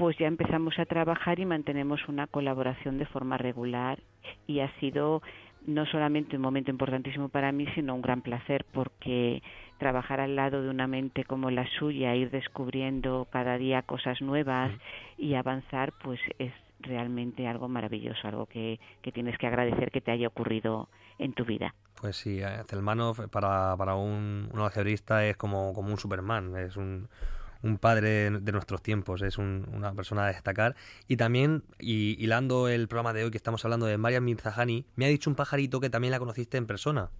pues 0.00 0.16
ya 0.16 0.26
empezamos 0.26 0.78
a 0.78 0.86
trabajar 0.86 1.40
y 1.40 1.44
mantenemos 1.44 2.08
una 2.08 2.26
colaboración 2.26 2.96
de 2.96 3.04
forma 3.04 3.36
regular 3.36 3.98
y 4.46 4.60
ha 4.60 4.72
sido 4.80 5.20
no 5.66 5.84
solamente 5.84 6.36
un 6.36 6.42
momento 6.42 6.70
importantísimo 6.70 7.28
para 7.28 7.52
mí, 7.52 7.66
sino 7.74 7.94
un 7.94 8.00
gran 8.00 8.22
placer 8.22 8.64
porque 8.72 9.42
trabajar 9.76 10.20
al 10.20 10.36
lado 10.36 10.62
de 10.62 10.70
una 10.70 10.86
mente 10.86 11.24
como 11.24 11.50
la 11.50 11.68
suya, 11.78 12.14
ir 12.14 12.30
descubriendo 12.30 13.28
cada 13.30 13.58
día 13.58 13.82
cosas 13.82 14.22
nuevas 14.22 14.72
y 15.18 15.34
avanzar, 15.34 15.92
pues 16.02 16.18
es 16.38 16.54
realmente 16.78 17.46
algo 17.46 17.68
maravilloso, 17.68 18.26
algo 18.26 18.46
que, 18.46 18.80
que 19.02 19.12
tienes 19.12 19.36
que 19.36 19.48
agradecer 19.48 19.90
que 19.90 20.00
te 20.00 20.12
haya 20.12 20.28
ocurrido 20.28 20.88
en 21.18 21.34
tu 21.34 21.44
vida. 21.44 21.74
Pues 22.00 22.16
sí, 22.16 22.40
eh, 22.40 22.62
Zelmanov 22.66 23.28
para, 23.28 23.76
para 23.76 23.96
un, 23.96 24.48
un 24.50 24.60
algebrista 24.60 25.26
es 25.26 25.36
como, 25.36 25.74
como 25.74 25.90
un 25.90 25.98
Superman, 25.98 26.56
es 26.56 26.78
un, 26.78 27.10
un 27.62 27.78
padre 27.78 28.30
de 28.30 28.52
nuestros 28.52 28.82
tiempos, 28.82 29.22
es 29.22 29.38
un- 29.38 29.66
una 29.72 29.92
persona 29.92 30.24
a 30.24 30.28
destacar. 30.28 30.74
Y 31.08 31.16
también, 31.16 31.62
y, 31.78 32.16
hilando 32.22 32.68
el 32.68 32.88
programa 32.88 33.12
de 33.12 33.24
hoy 33.24 33.30
que 33.30 33.36
estamos 33.36 33.64
hablando 33.64 33.86
de 33.86 33.98
Mariam 33.98 34.24
Mirzahani, 34.24 34.86
me 34.96 35.04
ha 35.04 35.08
dicho 35.08 35.28
un 35.30 35.36
pajarito 35.36 35.80
que 35.80 35.90
también 35.90 36.12
la 36.12 36.18
conociste 36.18 36.56
en 36.56 36.66
persona. 36.66 37.10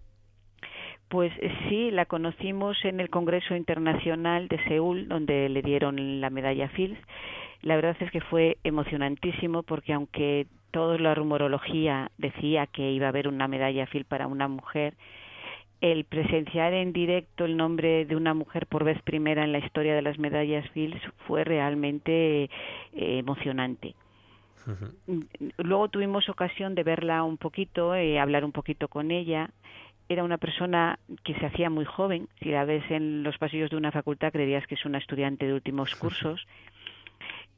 Pues 1.09 1.33
eh, 1.41 1.53
sí, 1.69 1.91
la 1.91 2.07
conocimos 2.07 2.77
en 2.85 3.01
el 3.01 3.11
Congreso 3.11 3.57
Internacional 3.57 4.47
de 4.49 4.63
Seúl, 4.69 5.09
donde 5.09 5.49
le 5.49 5.61
dieron 5.63 6.21
la 6.21 6.31
medalla 6.31 6.69
Fields. 6.69 7.01
La 7.63 7.75
verdad 7.77 7.97
es 8.01 8.11
que 8.11 8.21
fue 8.21 8.59
emocionantísimo 8.65 9.65
porque 9.65 9.93
aunque 9.93 10.47
toda 10.71 10.97
la 10.99 11.15
rumorología 11.15 12.11
decía 12.17 12.67
que 12.69 12.93
iba 12.93 13.07
a 13.07 13.09
haber 13.09 13.27
una 13.27 13.49
medalla 13.49 13.87
Fields 13.87 14.09
para 14.09 14.29
una 14.29 14.47
mujer, 14.47 14.95
el 15.81 16.05
presenciar 16.05 16.75
en 16.75 16.93
directo 16.93 17.45
el 17.45 17.57
nombre 17.57 18.05
de 18.05 18.17
una 18.17 18.35
mujer 18.35 18.67
por 18.67 18.85
vez 18.85 19.01
primera 19.03 19.45
en 19.45 19.53
la 19.53 19.59
historia 19.59 19.95
de 19.95 20.03
las 20.03 20.19
medallas 20.19 20.69
Fields 20.71 21.01
fue 21.27 21.45
realmente 21.45 22.45
eh, 22.45 22.49
emocionante. 22.93 23.95
Luego 25.57 25.89
tuvimos 25.89 26.29
ocasión 26.29 26.75
de 26.75 26.85
verla 26.85 27.25
un 27.25 27.39
poquito, 27.39 27.95
eh, 27.95 28.21
hablar 28.21 28.45
un 28.45 28.53
poquito 28.53 28.89
con 28.89 29.11
ella. 29.11 29.51
Era 30.09 30.23
una 30.23 30.39
persona 30.39 30.99
que 31.25 31.35
se 31.35 31.47
hacía 31.47 31.71
muy 31.71 31.87
joven. 31.87 32.29
Si 32.41 32.51
la 32.51 32.65
ves 32.65 32.85
en 32.91 33.23
los 33.23 33.39
pasillos 33.39 33.71
de 33.71 33.77
una 33.77 33.91
facultad, 33.91 34.33
creerías 34.33 34.67
que 34.67 34.75
es 34.75 34.85
una 34.85 34.99
estudiante 34.99 35.47
de 35.47 35.55
últimos 35.55 35.95
cursos. 35.97 36.47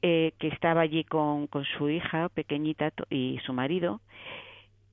Eh, 0.04 0.32
que 0.38 0.48
estaba 0.48 0.80
allí 0.80 1.04
con, 1.04 1.46
con 1.46 1.64
su 1.64 1.88
hija 1.88 2.28
pequeñita 2.28 2.92
y 3.08 3.38
su 3.46 3.52
marido 3.52 4.00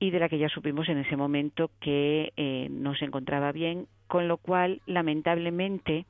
y 0.00 0.10
de 0.10 0.18
la 0.18 0.28
que 0.28 0.38
ya 0.38 0.48
supimos 0.48 0.88
en 0.88 0.98
ese 0.98 1.16
momento 1.16 1.70
que 1.78 2.32
eh, 2.36 2.68
no 2.70 2.94
se 2.94 3.04
encontraba 3.04 3.52
bien, 3.52 3.86
con 4.08 4.26
lo 4.26 4.38
cual, 4.38 4.80
lamentablemente, 4.86 6.06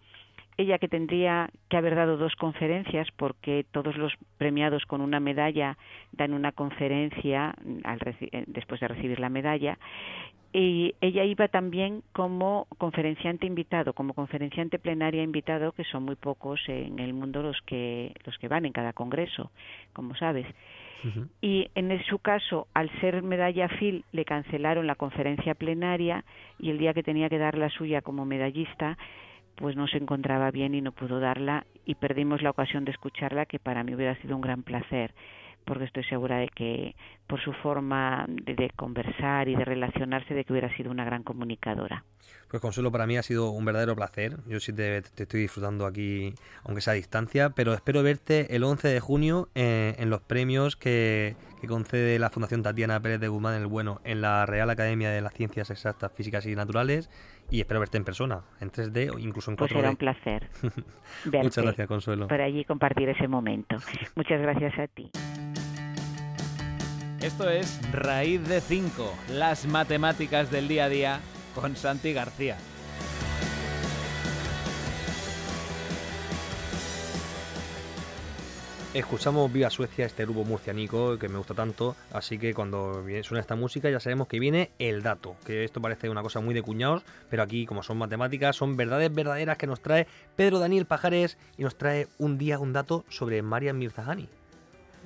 ella 0.57 0.79
que 0.79 0.89
tendría 0.89 1.51
que 1.69 1.77
haber 1.77 1.97
dado 1.97 2.17
dos 2.17 2.37
conferencias, 2.37 3.09
porque 3.17 3.67
todos 3.73 3.97
los 3.97 4.13
premiados 4.39 4.87
con 4.87 5.01
una 5.01 5.19
medalla 5.19 5.77
dan 6.13 6.35
una 6.35 6.53
conferencia 6.53 7.55
al 7.83 7.99
eh, 8.05 8.45
después 8.47 8.81
de 8.81 8.89
recibir 8.89 9.19
la 9.19 9.29
medalla, 9.29 9.77
y 10.53 10.95
ella 11.01 11.25
iba 11.25 11.47
también 11.49 12.03
como 12.13 12.67
conferenciante 12.79 13.47
invitado, 13.47 13.93
como 13.93 14.15
conferenciante 14.15 14.79
plenaria 14.79 15.23
invitado, 15.23 15.73
que 15.73 15.85
son 15.85 16.05
muy 16.05 16.17
pocos 16.17 16.61
en 16.67 16.99
el 16.99 17.15
mundo 17.15 17.43
los 17.43 17.61
que 17.67 18.13
los 18.25 18.37
que 18.39 18.49
van 18.49 18.67
en 18.67 18.73
cada 18.73 18.93
congreso, 18.93 19.51
como 19.93 20.15
sabes. 20.17 20.47
Y 21.41 21.71
en 21.75 21.99
su 22.05 22.19
caso, 22.19 22.67
al 22.75 22.91
ser 23.01 23.23
medalla 23.23 23.69
Phil, 23.69 24.05
le 24.13 24.27
cancelaron 24.27 24.87
la 24.87 24.97
conferencia 24.97 25.55
plenaria 25.55 26.25
y 26.59 26.69
el 26.69 26.77
día 26.77 26.93
que 26.93 27.03
tenía 27.03 27.31
que 27.31 27.39
dar 27.39 27.57
la 27.57 27.71
suya 27.71 28.03
como 28.03 28.27
medallista, 28.27 28.99
pues 29.55 29.77
no 29.77 29.87
se 29.87 29.97
encontraba 29.97 30.51
bien 30.51 30.75
y 30.75 30.83
no 30.83 30.93
pudo 30.93 31.19
darla 31.19 31.65
y 31.87 31.95
perdimos 31.95 32.43
la 32.43 32.51
ocasión 32.51 32.85
de 32.85 32.91
escucharla, 32.91 33.47
que 33.47 33.59
para 33.59 33.83
mí 33.83 33.95
hubiera 33.95 34.15
sido 34.17 34.37
un 34.37 34.43
gran 34.43 34.63
placer, 34.63 35.15
porque 35.65 35.85
estoy 35.85 36.05
segura 36.05 36.39
de 36.39 36.49
que 36.49 36.95
por 37.27 37.41
su 37.41 37.53
forma 37.53 38.27
de, 38.29 38.55
de 38.55 38.71
conversar 38.71 39.49
y 39.49 39.55
de 39.55 39.65
relacionarse, 39.65 40.35
de 40.35 40.45
que 40.45 40.53
hubiera 40.53 40.75
sido 40.77 40.91
una 40.91 41.05
gran 41.05 41.23
comunicadora. 41.23 42.05
Pues 42.51 42.61
Consuelo, 42.61 42.91
para 42.91 43.07
mí 43.07 43.17
ha 43.17 43.23
sido 43.23 43.51
un 43.51 43.65
verdadero 43.65 43.95
placer. 43.95 44.39
Yo 44.47 44.59
sí 44.59 44.73
te, 44.73 45.03
te 45.03 45.23
estoy 45.23 45.41
disfrutando 45.41 45.87
aquí, 45.87 46.35
aunque 46.65 46.81
sea 46.81 46.95
a 46.95 46.97
distancia, 46.97 47.51
pero 47.51 47.75
espero 47.75 48.03
verte 48.03 48.57
el 48.57 48.65
11 48.65 48.89
de 48.89 48.99
junio 48.99 49.49
eh, 49.55 49.95
en 49.99 50.11
los 50.11 50.21
premios 50.21 50.75
que, 50.75 51.37
que 51.61 51.69
concede 51.69 52.19
la 52.19 52.31
Fundación 52.31 52.65
Tatiana 52.65 53.01
Pérez 53.01 53.21
de 53.21 53.29
Guzmán 53.29 53.55
el 53.55 53.69
Bueno 53.69 54.01
en 54.03 54.21
la 54.21 54.47
Real 54.47 54.69
Academia 54.69 55.11
de 55.11 55.21
las 55.21 55.33
Ciencias 55.33 55.71
Exactas, 55.71 56.11
Físicas 56.13 56.45
y 56.47 56.57
Naturales 56.57 57.09
y 57.51 57.61
espero 57.61 57.79
verte 57.79 57.99
en 57.99 58.05
persona, 58.05 58.43
en 58.61 58.71
3D 58.71 59.15
o 59.15 59.19
incluso 59.21 59.53
en 59.53 59.57
4D. 59.57 59.59
Pues 59.59 59.73
será 59.73 59.91
un 59.91 59.97
placer 59.97 60.51
Muchas 61.43 61.65
gracias, 61.65 61.87
Consuelo. 61.87 62.27
por 62.27 62.41
allí 62.41 62.65
compartir 62.65 63.09
ese 63.09 63.29
momento. 63.29 63.77
Muchas 64.17 64.41
gracias 64.41 64.77
a 64.77 64.89
ti. 64.89 65.11
Esto 67.23 67.51
es 67.51 67.79
Raíz 67.93 68.49
de 68.49 68.63
5, 68.63 69.15
las 69.33 69.67
matemáticas 69.67 70.51
del 70.51 70.69
día 70.69 70.87
a 70.87 70.89
día 70.89 71.21
con 71.55 71.77
Santi 71.77 72.15
García. 72.15 72.57
Escuchamos 78.95 79.53
Viva 79.53 79.69
Suecia, 79.69 80.07
este 80.07 80.25
grupo 80.25 80.45
murcianico 80.45 81.19
que 81.19 81.29
me 81.29 81.37
gusta 81.37 81.53
tanto, 81.53 81.95
así 82.11 82.39
que 82.39 82.55
cuando 82.55 83.05
suena 83.23 83.43
esta 83.43 83.55
música 83.55 83.91
ya 83.91 84.01
sabemos 84.01 84.27
que 84.27 84.41
viene 84.41 84.71
el 84.79 85.03
dato, 85.03 85.37
que 85.45 85.65
esto 85.65 85.83
parece 85.83 86.09
una 86.09 86.23
cosa 86.23 86.41
muy 86.41 86.55
de 86.55 86.63
cuñados, 86.63 87.05
pero 87.29 87.43
aquí 87.43 87.67
como 87.67 87.83
son 87.83 87.99
matemáticas, 87.99 88.57
son 88.57 88.79
verdades 88.79 89.15
verdaderas 89.15 89.59
que 89.59 89.67
nos 89.67 89.83
trae 89.83 90.07
Pedro 90.37 90.59
Daniel 90.59 90.87
Pajares 90.87 91.37
y 91.59 91.65
nos 91.65 91.77
trae 91.77 92.09
un 92.17 92.39
día 92.39 92.59
un 92.59 92.73
dato 92.73 93.05
sobre 93.11 93.43
Mariam 93.43 93.77
Mirzahani. 93.77 94.40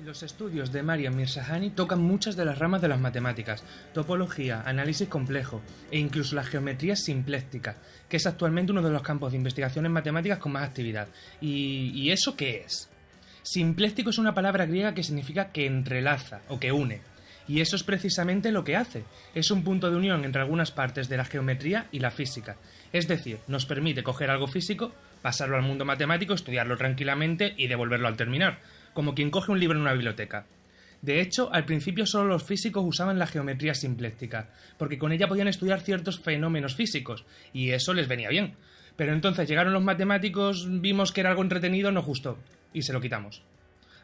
Los 0.03 0.23
estudios 0.23 0.73
de 0.73 0.83
Mariam 0.83 1.15
Mirzahani 1.15 1.69
tocan 1.69 2.01
muchas 2.01 2.35
de 2.35 2.43
las 2.43 2.59
ramas 2.59 2.81
de 2.81 2.89
las 2.89 2.99
matemáticas, 2.99 3.63
topología, 3.93 4.61
análisis 4.65 5.07
complejo 5.07 5.61
e 5.89 5.97
incluso 5.97 6.35
la 6.35 6.43
geometría 6.43 6.97
simpléstica, 6.97 7.77
que 8.09 8.17
es 8.17 8.27
actualmente 8.27 8.73
uno 8.73 8.81
de 8.81 8.91
los 8.91 9.01
campos 9.01 9.31
de 9.31 9.37
investigación 9.37 9.85
en 9.85 9.93
matemáticas 9.93 10.39
con 10.39 10.51
más 10.51 10.67
actividad. 10.67 11.07
¿Y, 11.39 11.91
y 11.95 12.11
eso 12.11 12.35
qué 12.35 12.63
es? 12.65 12.89
Simpléstico 13.41 14.09
es 14.09 14.17
una 14.17 14.33
palabra 14.33 14.65
griega 14.65 14.93
que 14.93 15.03
significa 15.03 15.51
que 15.51 15.65
entrelaza 15.65 16.41
o 16.49 16.59
que 16.59 16.73
une. 16.73 17.01
Y 17.47 17.61
eso 17.61 17.75
es 17.75 17.83
precisamente 17.83 18.51
lo 18.51 18.63
que 18.63 18.75
hace. 18.75 19.05
Es 19.33 19.51
un 19.51 19.63
punto 19.63 19.89
de 19.89 19.97
unión 19.97 20.25
entre 20.25 20.41
algunas 20.41 20.71
partes 20.71 21.07
de 21.09 21.17
la 21.17 21.25
geometría 21.25 21.87
y 21.91 21.99
la 21.99 22.11
física. 22.11 22.57
Es 22.91 23.07
decir, 23.07 23.37
nos 23.47 23.65
permite 23.65 24.03
coger 24.03 24.31
algo 24.31 24.47
físico, 24.47 24.93
pasarlo 25.21 25.55
al 25.55 25.61
mundo 25.61 25.85
matemático, 25.85 26.33
estudiarlo 26.33 26.75
tranquilamente 26.75 27.53
y 27.55 27.67
devolverlo 27.67 28.07
al 28.07 28.17
terminar, 28.17 28.59
como 28.95 29.13
quien 29.13 29.29
coge 29.29 29.51
un 29.51 29.59
libro 29.59 29.75
en 29.75 29.81
una 29.81 29.93
biblioteca. 29.93 30.47
De 31.01 31.21
hecho, 31.21 31.53
al 31.53 31.65
principio 31.65 32.07
solo 32.07 32.29
los 32.29 32.43
físicos 32.43 32.83
usaban 32.83 33.19
la 33.19 33.27
geometría 33.27 33.75
simpléstica, 33.75 34.49
porque 34.79 34.97
con 34.97 35.11
ella 35.11 35.27
podían 35.27 35.49
estudiar 35.49 35.81
ciertos 35.81 36.19
fenómenos 36.19 36.75
físicos, 36.75 37.25
y 37.53 37.71
eso 37.71 37.93
les 37.93 38.07
venía 38.07 38.29
bien. 38.29 38.55
Pero 38.95 39.13
entonces 39.13 39.47
llegaron 39.47 39.73
los 39.73 39.83
matemáticos, 39.83 40.67
vimos 40.81 41.11
que 41.11 41.19
era 41.19 41.29
algo 41.29 41.43
entretenido, 41.43 41.91
no 41.91 42.01
justo, 42.01 42.39
y 42.73 42.81
se 42.83 42.93
lo 42.93 43.01
quitamos. 43.01 43.43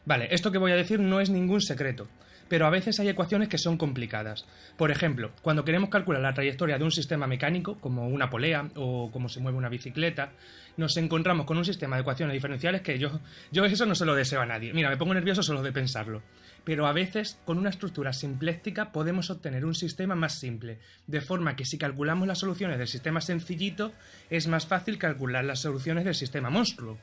Vale, 0.04 0.28
esto 0.30 0.52
que 0.52 0.58
voy 0.58 0.72
a 0.72 0.76
decir 0.76 1.00
no 1.00 1.20
es 1.20 1.30
ningún 1.30 1.62
secreto, 1.62 2.06
pero 2.52 2.66
a 2.66 2.70
veces 2.70 3.00
hay 3.00 3.08
ecuaciones 3.08 3.48
que 3.48 3.56
son 3.56 3.78
complicadas. 3.78 4.44
Por 4.76 4.90
ejemplo, 4.90 5.32
cuando 5.40 5.64
queremos 5.64 5.88
calcular 5.88 6.20
la 6.20 6.34
trayectoria 6.34 6.76
de 6.76 6.84
un 6.84 6.90
sistema 6.90 7.26
mecánico, 7.26 7.80
como 7.80 8.06
una 8.08 8.28
polea 8.28 8.68
o 8.76 9.10
cómo 9.10 9.30
se 9.30 9.40
mueve 9.40 9.56
una 9.56 9.70
bicicleta, 9.70 10.32
nos 10.76 10.98
encontramos 10.98 11.46
con 11.46 11.56
un 11.56 11.64
sistema 11.64 11.96
de 11.96 12.02
ecuaciones 12.02 12.34
diferenciales 12.34 12.82
que 12.82 12.98
yo, 12.98 13.20
yo 13.52 13.64
eso 13.64 13.86
no 13.86 13.94
se 13.94 14.04
lo 14.04 14.14
deseo 14.14 14.42
a 14.42 14.44
nadie. 14.44 14.74
Mira, 14.74 14.90
me 14.90 14.98
pongo 14.98 15.14
nervioso 15.14 15.42
solo 15.42 15.62
de 15.62 15.72
pensarlo. 15.72 16.20
Pero 16.62 16.86
a 16.86 16.92
veces, 16.92 17.40
con 17.46 17.56
una 17.56 17.70
estructura 17.70 18.12
simpléstica, 18.12 18.92
podemos 18.92 19.30
obtener 19.30 19.64
un 19.64 19.74
sistema 19.74 20.14
más 20.14 20.38
simple, 20.38 20.78
de 21.06 21.22
forma 21.22 21.56
que 21.56 21.64
si 21.64 21.78
calculamos 21.78 22.28
las 22.28 22.40
soluciones 22.40 22.76
del 22.76 22.86
sistema 22.86 23.22
sencillito, 23.22 23.94
es 24.28 24.46
más 24.46 24.66
fácil 24.66 24.98
calcular 24.98 25.46
las 25.46 25.60
soluciones 25.60 26.04
del 26.04 26.14
sistema 26.14 26.50
monstruo. 26.50 26.98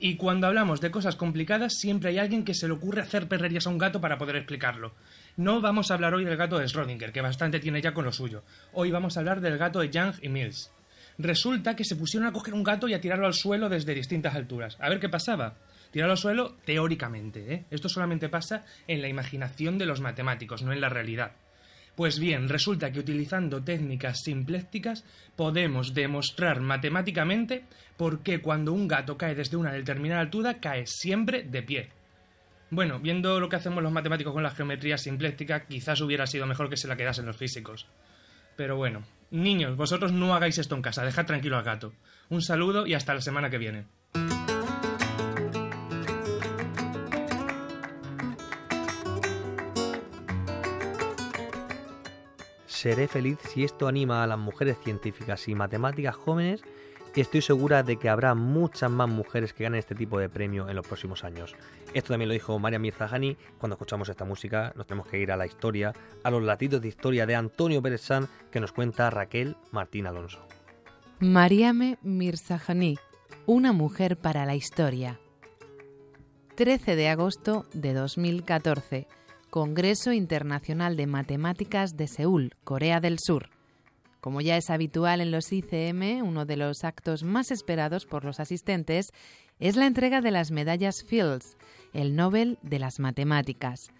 Y 0.00 0.16
cuando 0.16 0.46
hablamos 0.46 0.80
de 0.80 0.92
cosas 0.92 1.16
complicadas, 1.16 1.74
siempre 1.74 2.10
hay 2.10 2.18
alguien 2.18 2.44
que 2.44 2.54
se 2.54 2.68
le 2.68 2.74
ocurre 2.74 3.02
hacer 3.02 3.26
perrerías 3.26 3.66
a 3.66 3.70
un 3.70 3.78
gato 3.78 4.00
para 4.00 4.16
poder 4.16 4.36
explicarlo. 4.36 4.94
No 5.36 5.60
vamos 5.60 5.90
a 5.90 5.94
hablar 5.94 6.14
hoy 6.14 6.24
del 6.24 6.36
gato 6.36 6.58
de 6.58 6.66
Schrödinger, 6.66 7.10
que 7.10 7.20
bastante 7.20 7.58
tiene 7.58 7.82
ya 7.82 7.94
con 7.94 8.04
lo 8.04 8.12
suyo. 8.12 8.44
Hoy 8.72 8.92
vamos 8.92 9.16
a 9.16 9.20
hablar 9.20 9.40
del 9.40 9.58
gato 9.58 9.80
de 9.80 9.90
Young 9.90 10.14
y 10.22 10.28
Mills. 10.28 10.70
Resulta 11.18 11.74
que 11.74 11.84
se 11.84 11.96
pusieron 11.96 12.28
a 12.28 12.32
coger 12.32 12.54
un 12.54 12.62
gato 12.62 12.86
y 12.86 12.94
a 12.94 13.00
tirarlo 13.00 13.26
al 13.26 13.34
suelo 13.34 13.68
desde 13.68 13.92
distintas 13.92 14.36
alturas. 14.36 14.76
A 14.78 14.88
ver 14.88 15.00
qué 15.00 15.08
pasaba. 15.08 15.56
Tirarlo 15.90 16.12
al 16.12 16.18
suelo 16.18 16.56
teóricamente, 16.64 17.52
¿eh? 17.52 17.64
Esto 17.72 17.88
solamente 17.88 18.28
pasa 18.28 18.64
en 18.86 19.02
la 19.02 19.08
imaginación 19.08 19.78
de 19.78 19.86
los 19.86 20.00
matemáticos, 20.00 20.62
no 20.62 20.72
en 20.72 20.80
la 20.80 20.90
realidad. 20.90 21.32
Pues 21.98 22.20
bien, 22.20 22.48
resulta 22.48 22.92
que 22.92 23.00
utilizando 23.00 23.60
técnicas 23.60 24.20
simplésticas 24.22 25.04
podemos 25.34 25.94
demostrar 25.94 26.60
matemáticamente 26.60 27.64
por 27.96 28.22
qué 28.22 28.40
cuando 28.40 28.72
un 28.72 28.86
gato 28.86 29.18
cae 29.18 29.34
desde 29.34 29.56
una 29.56 29.72
determinada 29.72 30.20
altura 30.20 30.60
cae 30.60 30.86
siempre 30.86 31.42
de 31.42 31.60
pie. 31.64 31.88
Bueno, 32.70 33.00
viendo 33.00 33.40
lo 33.40 33.48
que 33.48 33.56
hacemos 33.56 33.82
los 33.82 33.90
matemáticos 33.90 34.32
con 34.32 34.44
la 34.44 34.52
geometría 34.52 34.96
simpléstica, 34.96 35.66
quizás 35.66 36.00
hubiera 36.00 36.28
sido 36.28 36.46
mejor 36.46 36.70
que 36.70 36.76
se 36.76 36.86
la 36.86 36.94
quedasen 36.94 37.26
los 37.26 37.36
físicos. 37.36 37.88
Pero 38.54 38.76
bueno, 38.76 39.02
niños, 39.32 39.76
vosotros 39.76 40.12
no 40.12 40.36
hagáis 40.36 40.58
esto 40.58 40.76
en 40.76 40.82
casa, 40.82 41.04
dejad 41.04 41.26
tranquilo 41.26 41.56
al 41.56 41.64
gato. 41.64 41.94
Un 42.28 42.42
saludo 42.42 42.86
y 42.86 42.94
hasta 42.94 43.12
la 43.12 43.20
semana 43.20 43.50
que 43.50 43.58
viene. 43.58 43.86
Seré 52.88 53.06
feliz 53.06 53.38
si 53.50 53.64
esto 53.64 53.86
anima 53.86 54.22
a 54.22 54.26
las 54.26 54.38
mujeres 54.38 54.78
científicas 54.82 55.46
y 55.46 55.54
matemáticas 55.54 56.16
jóvenes 56.16 56.62
y 57.14 57.20
estoy 57.20 57.42
segura 57.42 57.82
de 57.82 57.98
que 57.98 58.08
habrá 58.08 58.34
muchas 58.34 58.90
más 58.90 59.10
mujeres 59.10 59.52
que 59.52 59.64
ganen 59.64 59.80
este 59.80 59.94
tipo 59.94 60.18
de 60.18 60.30
premio 60.30 60.70
en 60.70 60.74
los 60.74 60.86
próximos 60.86 61.22
años. 61.22 61.54
Esto 61.92 62.14
también 62.14 62.28
lo 62.28 62.32
dijo 62.32 62.58
María 62.58 62.78
Mirzahani. 62.78 63.36
Cuando 63.58 63.74
escuchamos 63.74 64.08
esta 64.08 64.24
música 64.24 64.72
nos 64.74 64.86
tenemos 64.86 65.06
que 65.06 65.18
ir 65.18 65.30
a 65.30 65.36
la 65.36 65.44
historia, 65.44 65.92
a 66.24 66.30
los 66.30 66.42
latidos 66.42 66.80
de 66.80 66.88
historia 66.88 67.26
de 67.26 67.34
Antonio 67.34 67.82
Pérez 67.82 68.00
San 68.00 68.26
que 68.50 68.58
nos 68.58 68.72
cuenta 68.72 69.10
Raquel 69.10 69.58
Martín 69.70 70.06
Alonso. 70.06 70.46
Mariame 71.20 71.98
Mirzahani, 72.00 72.96
una 73.44 73.74
mujer 73.74 74.16
para 74.16 74.46
la 74.46 74.54
historia. 74.54 75.20
13 76.54 76.96
de 76.96 77.08
agosto 77.10 77.66
de 77.74 77.92
2014, 77.92 79.06
Congreso 79.50 80.12
Internacional 80.12 80.94
de 80.96 81.06
Matemáticas 81.06 81.96
de 81.96 82.06
Seúl, 82.06 82.54
Corea 82.64 83.00
del 83.00 83.18
Sur. 83.18 83.48
Como 84.20 84.42
ya 84.42 84.58
es 84.58 84.68
habitual 84.68 85.22
en 85.22 85.30
los 85.30 85.50
ICM, 85.50 86.22
uno 86.22 86.44
de 86.44 86.58
los 86.58 86.84
actos 86.84 87.22
más 87.22 87.50
esperados 87.50 88.04
por 88.04 88.26
los 88.26 88.40
asistentes 88.40 89.10
es 89.58 89.76
la 89.76 89.86
entrega 89.86 90.20
de 90.20 90.32
las 90.32 90.50
medallas 90.50 91.02
Fields, 91.02 91.56
el 91.94 92.14
Nobel 92.14 92.58
de 92.60 92.78
las 92.78 92.98
Matemáticas. 92.98 93.90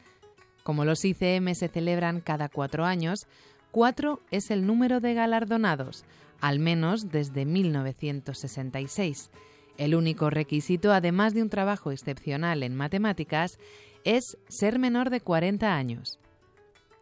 Como 0.64 0.84
los 0.84 1.02
ICM 1.02 1.54
se 1.54 1.68
celebran 1.68 2.20
cada 2.20 2.50
cuatro 2.50 2.84
años, 2.84 3.26
cuatro 3.70 4.20
es 4.30 4.50
el 4.50 4.66
número 4.66 5.00
de 5.00 5.14
galardonados, 5.14 6.04
al 6.42 6.58
menos 6.58 7.10
desde 7.10 7.46
1966. 7.46 9.30
El 9.78 9.94
único 9.94 10.28
requisito, 10.28 10.92
además 10.92 11.32
de 11.32 11.40
un 11.42 11.48
trabajo 11.48 11.90
excepcional 11.90 12.64
en 12.64 12.76
matemáticas, 12.76 13.58
es 14.04 14.38
ser 14.48 14.78
menor 14.78 15.10
de 15.10 15.20
40 15.20 15.74
años. 15.74 16.18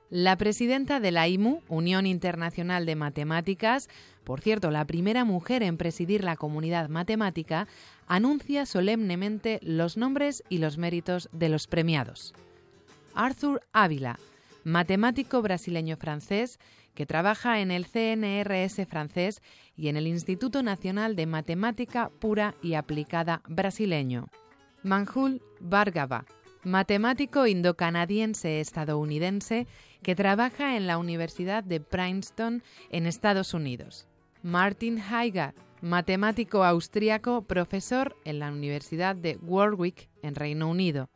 La 0.08 0.36
presidenta 0.36 1.00
de 1.00 1.10
la 1.10 1.26
IMU, 1.26 1.62
Unión 1.68 2.06
Internacional 2.06 2.86
de 2.86 2.94
Matemáticas, 2.94 3.88
por 4.22 4.40
cierto, 4.40 4.70
la 4.70 4.84
primera 4.84 5.24
mujer 5.24 5.62
en 5.62 5.76
presidir 5.76 6.22
la 6.22 6.36
comunidad 6.36 6.88
matemática, 6.88 7.66
anuncia 8.06 8.66
solemnemente 8.66 9.58
los 9.62 9.96
nombres 9.96 10.44
y 10.48 10.58
los 10.58 10.78
méritos 10.78 11.28
de 11.32 11.48
los 11.48 11.66
premiados. 11.66 12.34
Arthur 13.14 13.62
Ávila, 13.72 14.18
matemático 14.64 15.42
brasileño-francés 15.42 16.58
que 16.94 17.06
trabaja 17.06 17.60
en 17.60 17.70
el 17.70 17.86
CNRS 17.86 18.86
francés 18.88 19.42
y 19.76 19.88
en 19.88 19.96
el 19.96 20.06
Instituto 20.06 20.62
Nacional 20.62 21.14
de 21.14 21.26
Matemática 21.26 22.10
Pura 22.18 22.54
y 22.62 22.74
Aplicada 22.74 23.42
brasileño. 23.48 24.28
Manjul 24.82 25.42
Bhargava, 25.60 26.24
matemático 26.66 27.46
indocanadiense 27.46 28.60
estadounidense 28.60 29.68
que 30.02 30.16
trabaja 30.16 30.76
en 30.76 30.88
la 30.88 30.98
Universidad 30.98 31.62
de 31.62 31.78
Princeton 31.78 32.64
en 32.90 33.06
Estados 33.06 33.54
Unidos. 33.54 34.08
Martin 34.42 34.98
Heiger, 34.98 35.54
matemático 35.80 36.64
austríaco, 36.64 37.42
profesor 37.42 38.16
en 38.24 38.40
la 38.40 38.50
Universidad 38.50 39.14
de 39.14 39.38
Warwick 39.42 40.08
en 40.22 40.34
Reino 40.34 40.68
Unido. 40.68 41.08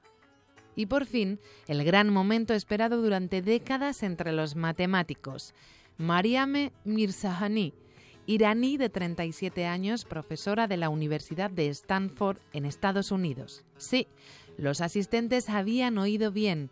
Y 0.77 0.87
por 0.87 1.05
fin, 1.05 1.41
el 1.67 1.83
gran 1.83 2.11
momento 2.11 2.55
esperado 2.55 3.03
durante 3.03 3.43
décadas 3.43 4.05
entre 4.05 4.31
los 4.31 4.55
matemáticos, 4.55 5.53
Mariame 5.99 6.73
Mirzahani, 6.85 7.75
iraní 8.27 8.77
de 8.77 8.89
37 8.89 9.67
años, 9.67 10.05
profesora 10.05 10.69
de 10.69 10.77
la 10.77 10.89
Universidad 10.89 11.51
de 11.51 11.69
Stanford 11.69 12.39
en 12.53 12.65
Estados 12.65 13.11
Unidos. 13.11 13.65
Sí, 13.77 14.07
los 14.61 14.83
asistentes 14.83 15.49
habían 15.49 15.97
oído 15.97 16.33
bien. 16.33 16.71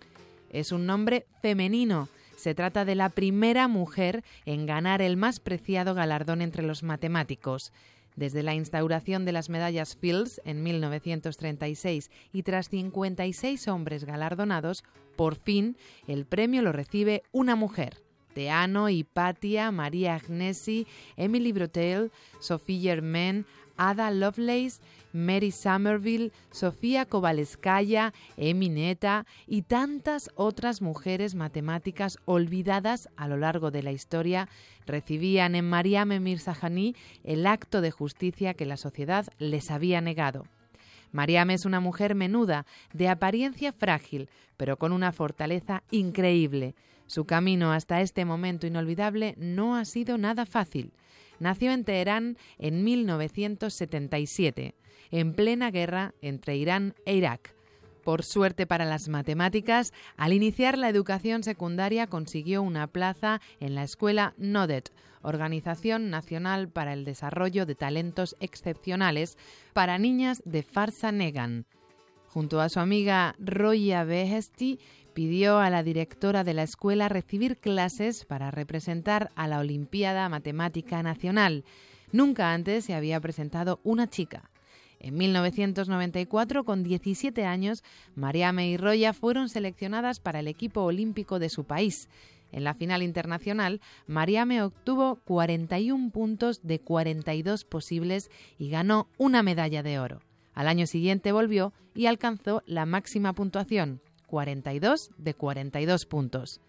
Es 0.51 0.73
un 0.73 0.87
nombre 0.87 1.27
femenino. 1.41 2.09
Se 2.37 2.55
trata 2.55 2.85
de 2.85 2.95
la 2.95 3.09
primera 3.09 3.67
mujer 3.67 4.23
en 4.45 4.67
ganar 4.67 5.03
el 5.03 5.17
más 5.17 5.41
preciado 5.41 5.95
galardón 5.95 6.43
entre 6.43 6.63
los 6.63 6.83
matemáticos. 6.83 7.73
Desde 8.15 8.43
la 8.43 8.55
instauración 8.55 9.25
de 9.25 9.33
las 9.33 9.49
medallas 9.49 9.97
Fields 9.97 10.41
en 10.45 10.63
1936 10.63 12.11
y 12.33 12.43
tras 12.43 12.69
56 12.69 13.69
hombres 13.69 14.05
galardonados, 14.05 14.85
por 15.17 15.37
fin 15.37 15.77
el 16.07 16.27
premio 16.27 16.63
lo 16.63 16.73
recibe 16.73 17.23
una 17.33 17.57
mujer. 17.57 18.08
Teano, 18.39 18.89
Hipatia, 18.89 19.73
María 19.73 20.15
Agnesi, 20.15 20.87
Emily 21.17 21.51
Brotel, 21.51 22.13
Sophie 22.39 22.81
Germain, 22.81 23.45
Ada 23.77 24.13
Lovelace, 24.13 24.79
Mary 25.13 25.51
Somerville, 25.51 26.31
Sofía 26.53 27.05
Kovaleskaya, 27.05 28.15
Emi 28.37 28.69
Neta 28.69 29.27
y 29.49 29.63
tantas 29.63 30.31
otras 30.37 30.83
mujeres 30.83 31.35
matemáticas 31.35 32.19
olvidadas 32.27 33.09
a 33.17 33.27
lo 33.27 33.39
largo 33.39 33.73
de 33.73 33.83
la 33.83 33.91
historia 33.91 34.49
recibían 34.87 35.57
en 35.57 35.69
Mariame 35.69 36.21
Mirzahani 36.21 36.95
el 37.25 37.45
acto 37.45 37.81
de 37.81 37.91
justicia 37.91 38.55
que 38.55 38.67
la 38.67 38.77
sociedad 38.77 39.27
les 39.41 39.73
había 39.73 40.01
negado. 40.01 40.47
Mariame 41.11 41.55
es 41.55 41.65
una 41.65 41.81
mujer 41.81 42.15
menuda, 42.15 42.67
de 42.93 43.09
apariencia 43.09 43.73
frágil, 43.73 44.29
pero 44.57 44.77
con 44.77 44.93
una 44.93 45.11
fortaleza 45.11 45.83
increíble. 45.91 46.77
Su 47.09 47.25
camino 47.25 47.73
hasta 47.73 48.03
este 48.03 48.25
momento 48.25 48.67
inolvidable 48.67 49.35
no 49.39 49.77
ha 49.77 49.85
sido 49.85 50.19
nada 50.19 50.47
fácil. 50.47 50.93
Nació 51.41 51.73
en 51.73 51.85
Teherán 51.85 52.37
en 52.59 52.85
1977, 52.85 54.75
en 55.11 55.33
plena 55.33 55.71
guerra 55.71 56.15
entre 56.21 56.57
Irán 56.57 56.95
e 57.07 57.17
Irak. 57.17 57.55
Por 58.05 58.25
suerte 58.25 58.67
para 58.67 58.85
las 58.85 59.09
matemáticas, 59.09 59.93
al 60.17 60.33
iniciar 60.33 60.79
la 60.79 60.89
educación 60.89 61.43
secundaria 61.43 62.07
consiguió 62.07 62.63
una 62.63 62.87
plaza 62.87 63.41
en 63.59 63.75
la 63.75 63.85
escuela 63.85 64.35
NODET, 64.37 64.91
Organización 65.23 66.11
Nacional 66.11 66.69
para 66.69 66.93
el 66.93 67.05
Desarrollo 67.05 67.67
de 67.67 67.75
Talentos 67.75 68.37
Excepcionales 68.41 69.37
para 69.73 69.99
niñas 69.99 70.43
de 70.45 70.63
Farsa 70.63 71.11
Negan. 71.11 71.67
Junto 72.29 72.61
a 72.61 72.69
su 72.69 72.79
amiga 72.79 73.35
Roya 73.39 74.05
Behesti, 74.05 74.79
pidió 75.19 75.59
a 75.59 75.69
la 75.69 75.83
directora 75.83 76.45
de 76.45 76.55
la 76.55 76.63
escuela 76.63 77.09
recibir 77.09 77.57
clases 77.57 78.25
para 78.25 78.53
representar 78.53 79.33
a 79.35 79.49
la 79.49 79.59
Olimpiada 79.59 80.29
Matemática 80.29 81.03
Nacional. 81.03 81.65
Nunca 82.13 82.53
antes 82.53 82.85
se 82.85 82.95
había 82.95 83.19
presentado 83.19 83.81
una 83.83 84.09
chica. 84.09 84.49
En 85.01 85.17
1994, 85.17 86.63
con 86.63 86.85
17 86.85 87.45
años, 87.45 87.83
Mariame 88.15 88.71
y 88.71 88.77
Roya 88.77 89.13
fueron 89.13 89.49
seleccionadas 89.49 90.21
para 90.21 90.39
el 90.39 90.47
equipo 90.47 90.83
olímpico 90.83 91.41
de 91.41 91.49
su 91.49 91.65
país. 91.65 92.09
En 92.53 92.63
la 92.63 92.75
final 92.75 93.03
internacional, 93.03 93.81
Mariame 94.07 94.63
obtuvo 94.63 95.17
41 95.25 96.11
puntos 96.11 96.61
de 96.63 96.79
42 96.79 97.65
posibles 97.65 98.31
y 98.57 98.71
ganó 98.71 99.09
una 99.19 99.43
medalla 99.43 99.83
de 99.83 99.99
oro. 99.99 100.21
Al 100.55 100.69
año 100.69 100.87
siguiente 100.87 101.33
volvió 101.33 101.73
y 101.97 102.07
alcanzó 102.07 102.63
la 102.67 102.87
máxima 102.87 103.33
puntuación, 103.33 104.01
42 104.29 105.11
de 105.19 105.35
42 105.35 106.07
puntos. 106.07 106.61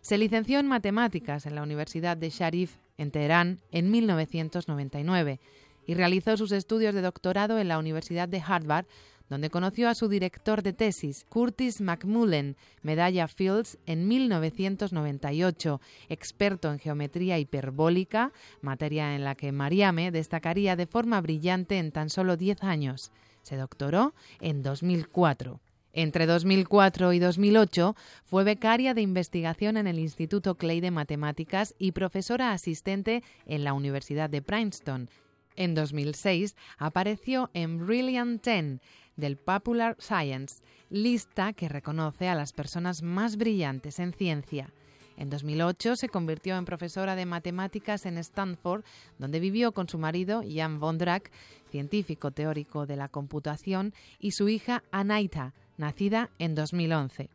Se 0.00 0.16
licenció 0.16 0.58
en 0.58 0.66
matemáticas 0.66 1.44
en 1.44 1.54
la 1.54 1.62
Universidad 1.62 2.16
de 2.16 2.30
Sharif, 2.30 2.76
en 2.96 3.10
Teherán, 3.10 3.60
en 3.70 3.90
1999 3.90 5.40
y 5.86 5.94
realizó 5.94 6.36
sus 6.36 6.52
estudios 6.52 6.94
de 6.94 7.02
doctorado 7.02 7.58
en 7.58 7.68
la 7.68 7.78
Universidad 7.78 8.28
de 8.28 8.42
Harvard, 8.46 8.86
donde 9.28 9.50
conoció 9.50 9.88
a 9.88 9.94
su 9.94 10.08
director 10.08 10.62
de 10.62 10.72
tesis, 10.72 11.24
Curtis 11.28 11.80
McMullen, 11.80 12.56
medalla 12.82 13.28
Fields 13.28 13.78
en 13.86 14.08
1998, 14.08 15.80
experto 16.08 16.70
en 16.72 16.78
geometría 16.80 17.38
hiperbólica, 17.38 18.32
materia 18.60 19.14
en 19.14 19.24
la 19.24 19.36
que 19.36 19.52
Mariame 19.52 20.10
destacaría 20.10 20.74
de 20.74 20.86
forma 20.86 21.20
brillante 21.20 21.78
en 21.78 21.92
tan 21.92 22.10
solo 22.10 22.36
10 22.36 22.62
años. 22.64 23.12
Se 23.42 23.56
doctoró 23.56 24.14
en 24.40 24.62
2004. 24.62 25.60
Entre 25.92 26.26
2004 26.26 27.12
y 27.12 27.18
2008 27.18 27.96
fue 28.24 28.44
becaria 28.44 28.94
de 28.94 29.02
investigación 29.02 29.76
en 29.76 29.88
el 29.88 29.98
Instituto 29.98 30.54
Clay 30.54 30.80
de 30.80 30.92
Matemáticas 30.92 31.74
y 31.78 31.92
profesora 31.92 32.52
asistente 32.52 33.24
en 33.46 33.64
la 33.64 33.72
Universidad 33.72 34.30
de 34.30 34.40
Princeton. 34.40 35.10
En 35.56 35.74
2006 35.74 36.54
apareció 36.78 37.50
en 37.54 37.84
Brilliant 37.84 38.44
10 38.44 38.80
del 39.16 39.36
Popular 39.36 39.96
Science, 39.98 40.62
lista 40.90 41.52
que 41.52 41.68
reconoce 41.68 42.28
a 42.28 42.36
las 42.36 42.52
personas 42.52 43.02
más 43.02 43.36
brillantes 43.36 43.98
en 43.98 44.12
ciencia. 44.12 44.72
En 45.16 45.28
2008 45.28 45.96
se 45.96 46.08
convirtió 46.08 46.56
en 46.56 46.64
profesora 46.64 47.14
de 47.14 47.26
matemáticas 47.26 48.06
en 48.06 48.16
Stanford, 48.16 48.84
donde 49.18 49.40
vivió 49.40 49.72
con 49.72 49.88
su 49.88 49.98
marido 49.98 50.42
Jan 50.48 50.80
Vondrak, 50.80 51.30
científico 51.70 52.30
teórico 52.30 52.86
de 52.86 52.96
la 52.96 53.08
computación, 53.08 53.92
y 54.18 54.30
su 54.30 54.48
hija 54.48 54.82
Anaita, 54.92 55.52
nacida 55.80 56.30
en 56.38 56.54
2011 56.54 57.30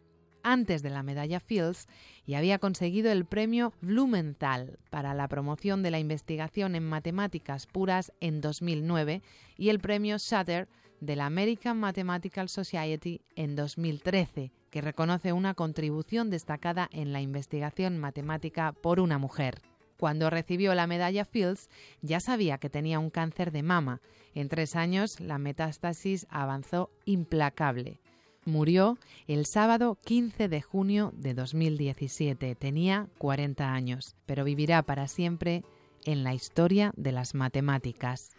antes 0.45 0.83
de 0.83 0.91
la 0.91 1.03
medalla 1.03 1.39
Fields 1.39 1.87
y 2.25 2.35
había 2.35 2.59
conseguido 2.59 3.11
el 3.11 3.25
premio 3.25 3.73
Blumenthal 3.81 4.77
para 4.91 5.15
la 5.15 5.27
promoción 5.27 5.81
de 5.81 5.89
la 5.91 5.99
investigación 5.99 6.75
en 6.75 6.87
matemáticas 6.87 7.65
puras 7.65 8.13
en 8.21 8.41
2009 8.41 9.23
y 9.57 9.69
el 9.69 9.79
premio 9.79 10.19
Sutter 10.19 10.69
de 11.01 11.15
la 11.15 11.25
American 11.25 11.79
Mathematical 11.79 12.47
Society 12.47 13.21
en 13.35 13.55
2013, 13.55 14.51
que 14.69 14.81
reconoce 14.81 15.33
una 15.33 15.55
contribución 15.55 16.29
destacada 16.29 16.87
en 16.91 17.11
la 17.11 17.21
investigación 17.21 17.97
matemática 17.97 18.71
por 18.71 18.99
una 18.99 19.17
mujer. 19.17 19.61
Cuando 19.97 20.29
recibió 20.29 20.75
la 20.75 20.87
medalla 20.87 21.25
Fields 21.25 21.69
ya 22.01 22.19
sabía 22.19 22.59
que 22.59 22.69
tenía 22.69 22.99
un 22.99 23.09
cáncer 23.09 23.51
de 23.51 23.63
mama. 23.63 24.01
En 24.35 24.49
tres 24.49 24.75
años 24.75 25.19
la 25.19 25.39
metástasis 25.39 26.27
avanzó 26.29 26.91
implacable. 27.05 27.99
Murió 28.45 28.99
el 29.27 29.47
sábado 29.47 29.97
15 30.05 30.47
de 30.47 30.61
junio 30.61 31.11
de 31.15 31.33
2017. 31.33 32.53
Tenía 32.53 33.07
40 33.17 33.73
años, 33.73 34.15
pero 34.27 34.43
vivirá 34.43 34.83
para 34.83 35.07
siempre 35.07 35.63
en 36.05 36.23
la 36.23 36.35
historia 36.35 36.93
de 36.95 37.11
las 37.11 37.33
matemáticas. 37.33 38.35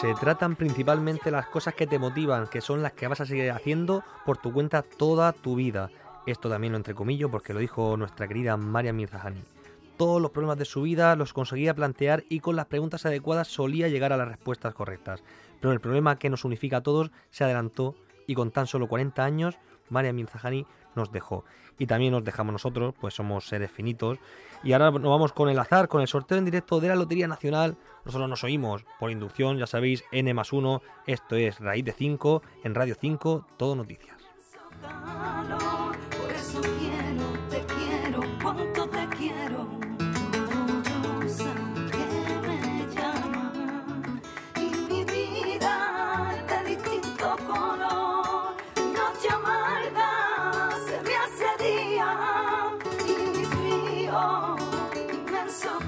se 0.00 0.14
tratan 0.14 0.54
principalmente 0.54 1.32
las 1.32 1.48
cosas 1.48 1.74
que 1.74 1.88
te 1.88 1.98
motivan, 1.98 2.46
que 2.46 2.60
son 2.60 2.84
las 2.84 2.92
que 2.92 3.08
vas 3.08 3.20
a 3.20 3.26
seguir 3.26 3.50
haciendo 3.50 4.04
por 4.24 4.38
tu 4.38 4.52
cuenta 4.52 4.82
toda 4.82 5.32
tu 5.32 5.56
vida. 5.56 5.90
Esto 6.24 6.48
también 6.48 6.72
lo 6.72 6.76
entrecomillo 6.76 7.28
porque 7.32 7.52
lo 7.52 7.58
dijo 7.58 7.96
nuestra 7.96 8.28
querida 8.28 8.56
María 8.56 8.92
Mirzahani. 8.92 9.57
Todos 9.98 10.22
los 10.22 10.30
problemas 10.30 10.58
de 10.58 10.64
su 10.64 10.82
vida 10.82 11.16
los 11.16 11.32
conseguía 11.32 11.74
plantear 11.74 12.22
y 12.28 12.38
con 12.38 12.54
las 12.54 12.66
preguntas 12.66 13.04
adecuadas 13.04 13.48
solía 13.48 13.88
llegar 13.88 14.12
a 14.12 14.16
las 14.16 14.28
respuestas 14.28 14.72
correctas. 14.72 15.24
Pero 15.60 15.72
el 15.72 15.80
problema 15.80 16.20
que 16.20 16.30
nos 16.30 16.44
unifica 16.44 16.76
a 16.76 16.82
todos 16.84 17.10
se 17.30 17.42
adelantó 17.42 17.96
y 18.28 18.34
con 18.34 18.52
tan 18.52 18.68
solo 18.68 18.86
40 18.86 19.24
años 19.24 19.58
María 19.88 20.12
Mirzahani 20.12 20.66
nos 20.94 21.10
dejó. 21.10 21.44
Y 21.78 21.86
también 21.86 22.12
nos 22.12 22.22
dejamos 22.22 22.52
nosotros, 22.52 22.94
pues 23.00 23.14
somos 23.14 23.48
seres 23.48 23.72
finitos. 23.72 24.18
Y 24.62 24.72
ahora 24.72 24.92
nos 24.92 25.02
vamos 25.02 25.32
con 25.32 25.48
el 25.48 25.58
azar, 25.58 25.88
con 25.88 26.00
el 26.00 26.06
sorteo 26.06 26.38
en 26.38 26.44
directo 26.44 26.78
de 26.78 26.88
la 26.88 26.94
Lotería 26.94 27.26
Nacional. 27.26 27.76
Nosotros 28.04 28.30
nos 28.30 28.44
oímos 28.44 28.84
por 29.00 29.10
inducción, 29.10 29.58
ya 29.58 29.66
sabéis, 29.66 30.04
N 30.12 30.32
más 30.32 30.52
1. 30.52 30.80
Esto 31.06 31.34
es 31.34 31.58
Raíz 31.58 31.84
de 31.84 31.92
5, 31.92 32.42
en 32.62 32.74
Radio 32.76 32.96
5, 33.00 33.46
todo 33.56 33.74
noticias. 33.74 34.16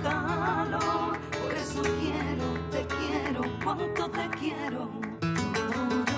calor. 0.02 1.18
Por 1.42 1.52
eso 1.54 1.82
quiero, 1.82 2.46
te 2.70 2.86
quiero, 2.96 3.42
cuánto 3.64 4.10
te 4.10 4.28
quiero. 4.38 4.90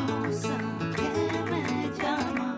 Rosa 0.09 0.57
que 0.97 1.11
me 1.51 1.91
llama 1.99 2.57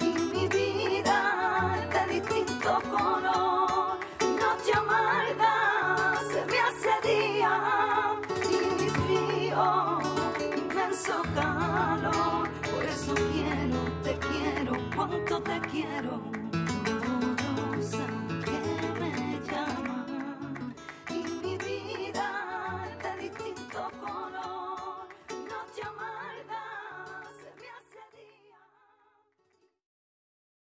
y 0.00 0.04
mi 0.32 0.48
vida 0.48 1.76
es 1.78 1.90
de 2.08 2.14
distinto 2.14 2.80
color. 2.90 3.98
Noche 4.20 4.72
amarga 4.76 6.20
se 6.30 6.44
me 6.46 6.58
hace 6.60 7.08
día 7.08 8.20
y 8.50 8.82
mi 8.82 8.88
frío, 8.90 9.98
inmenso 10.56 11.22
calor. 11.34 12.48
Por 12.72 12.84
eso 12.84 13.14
quiero, 13.14 13.78
te 14.02 14.18
quiero, 14.18 14.72
cuánto 14.94 15.42
te 15.42 15.60
quiero. 15.70 16.31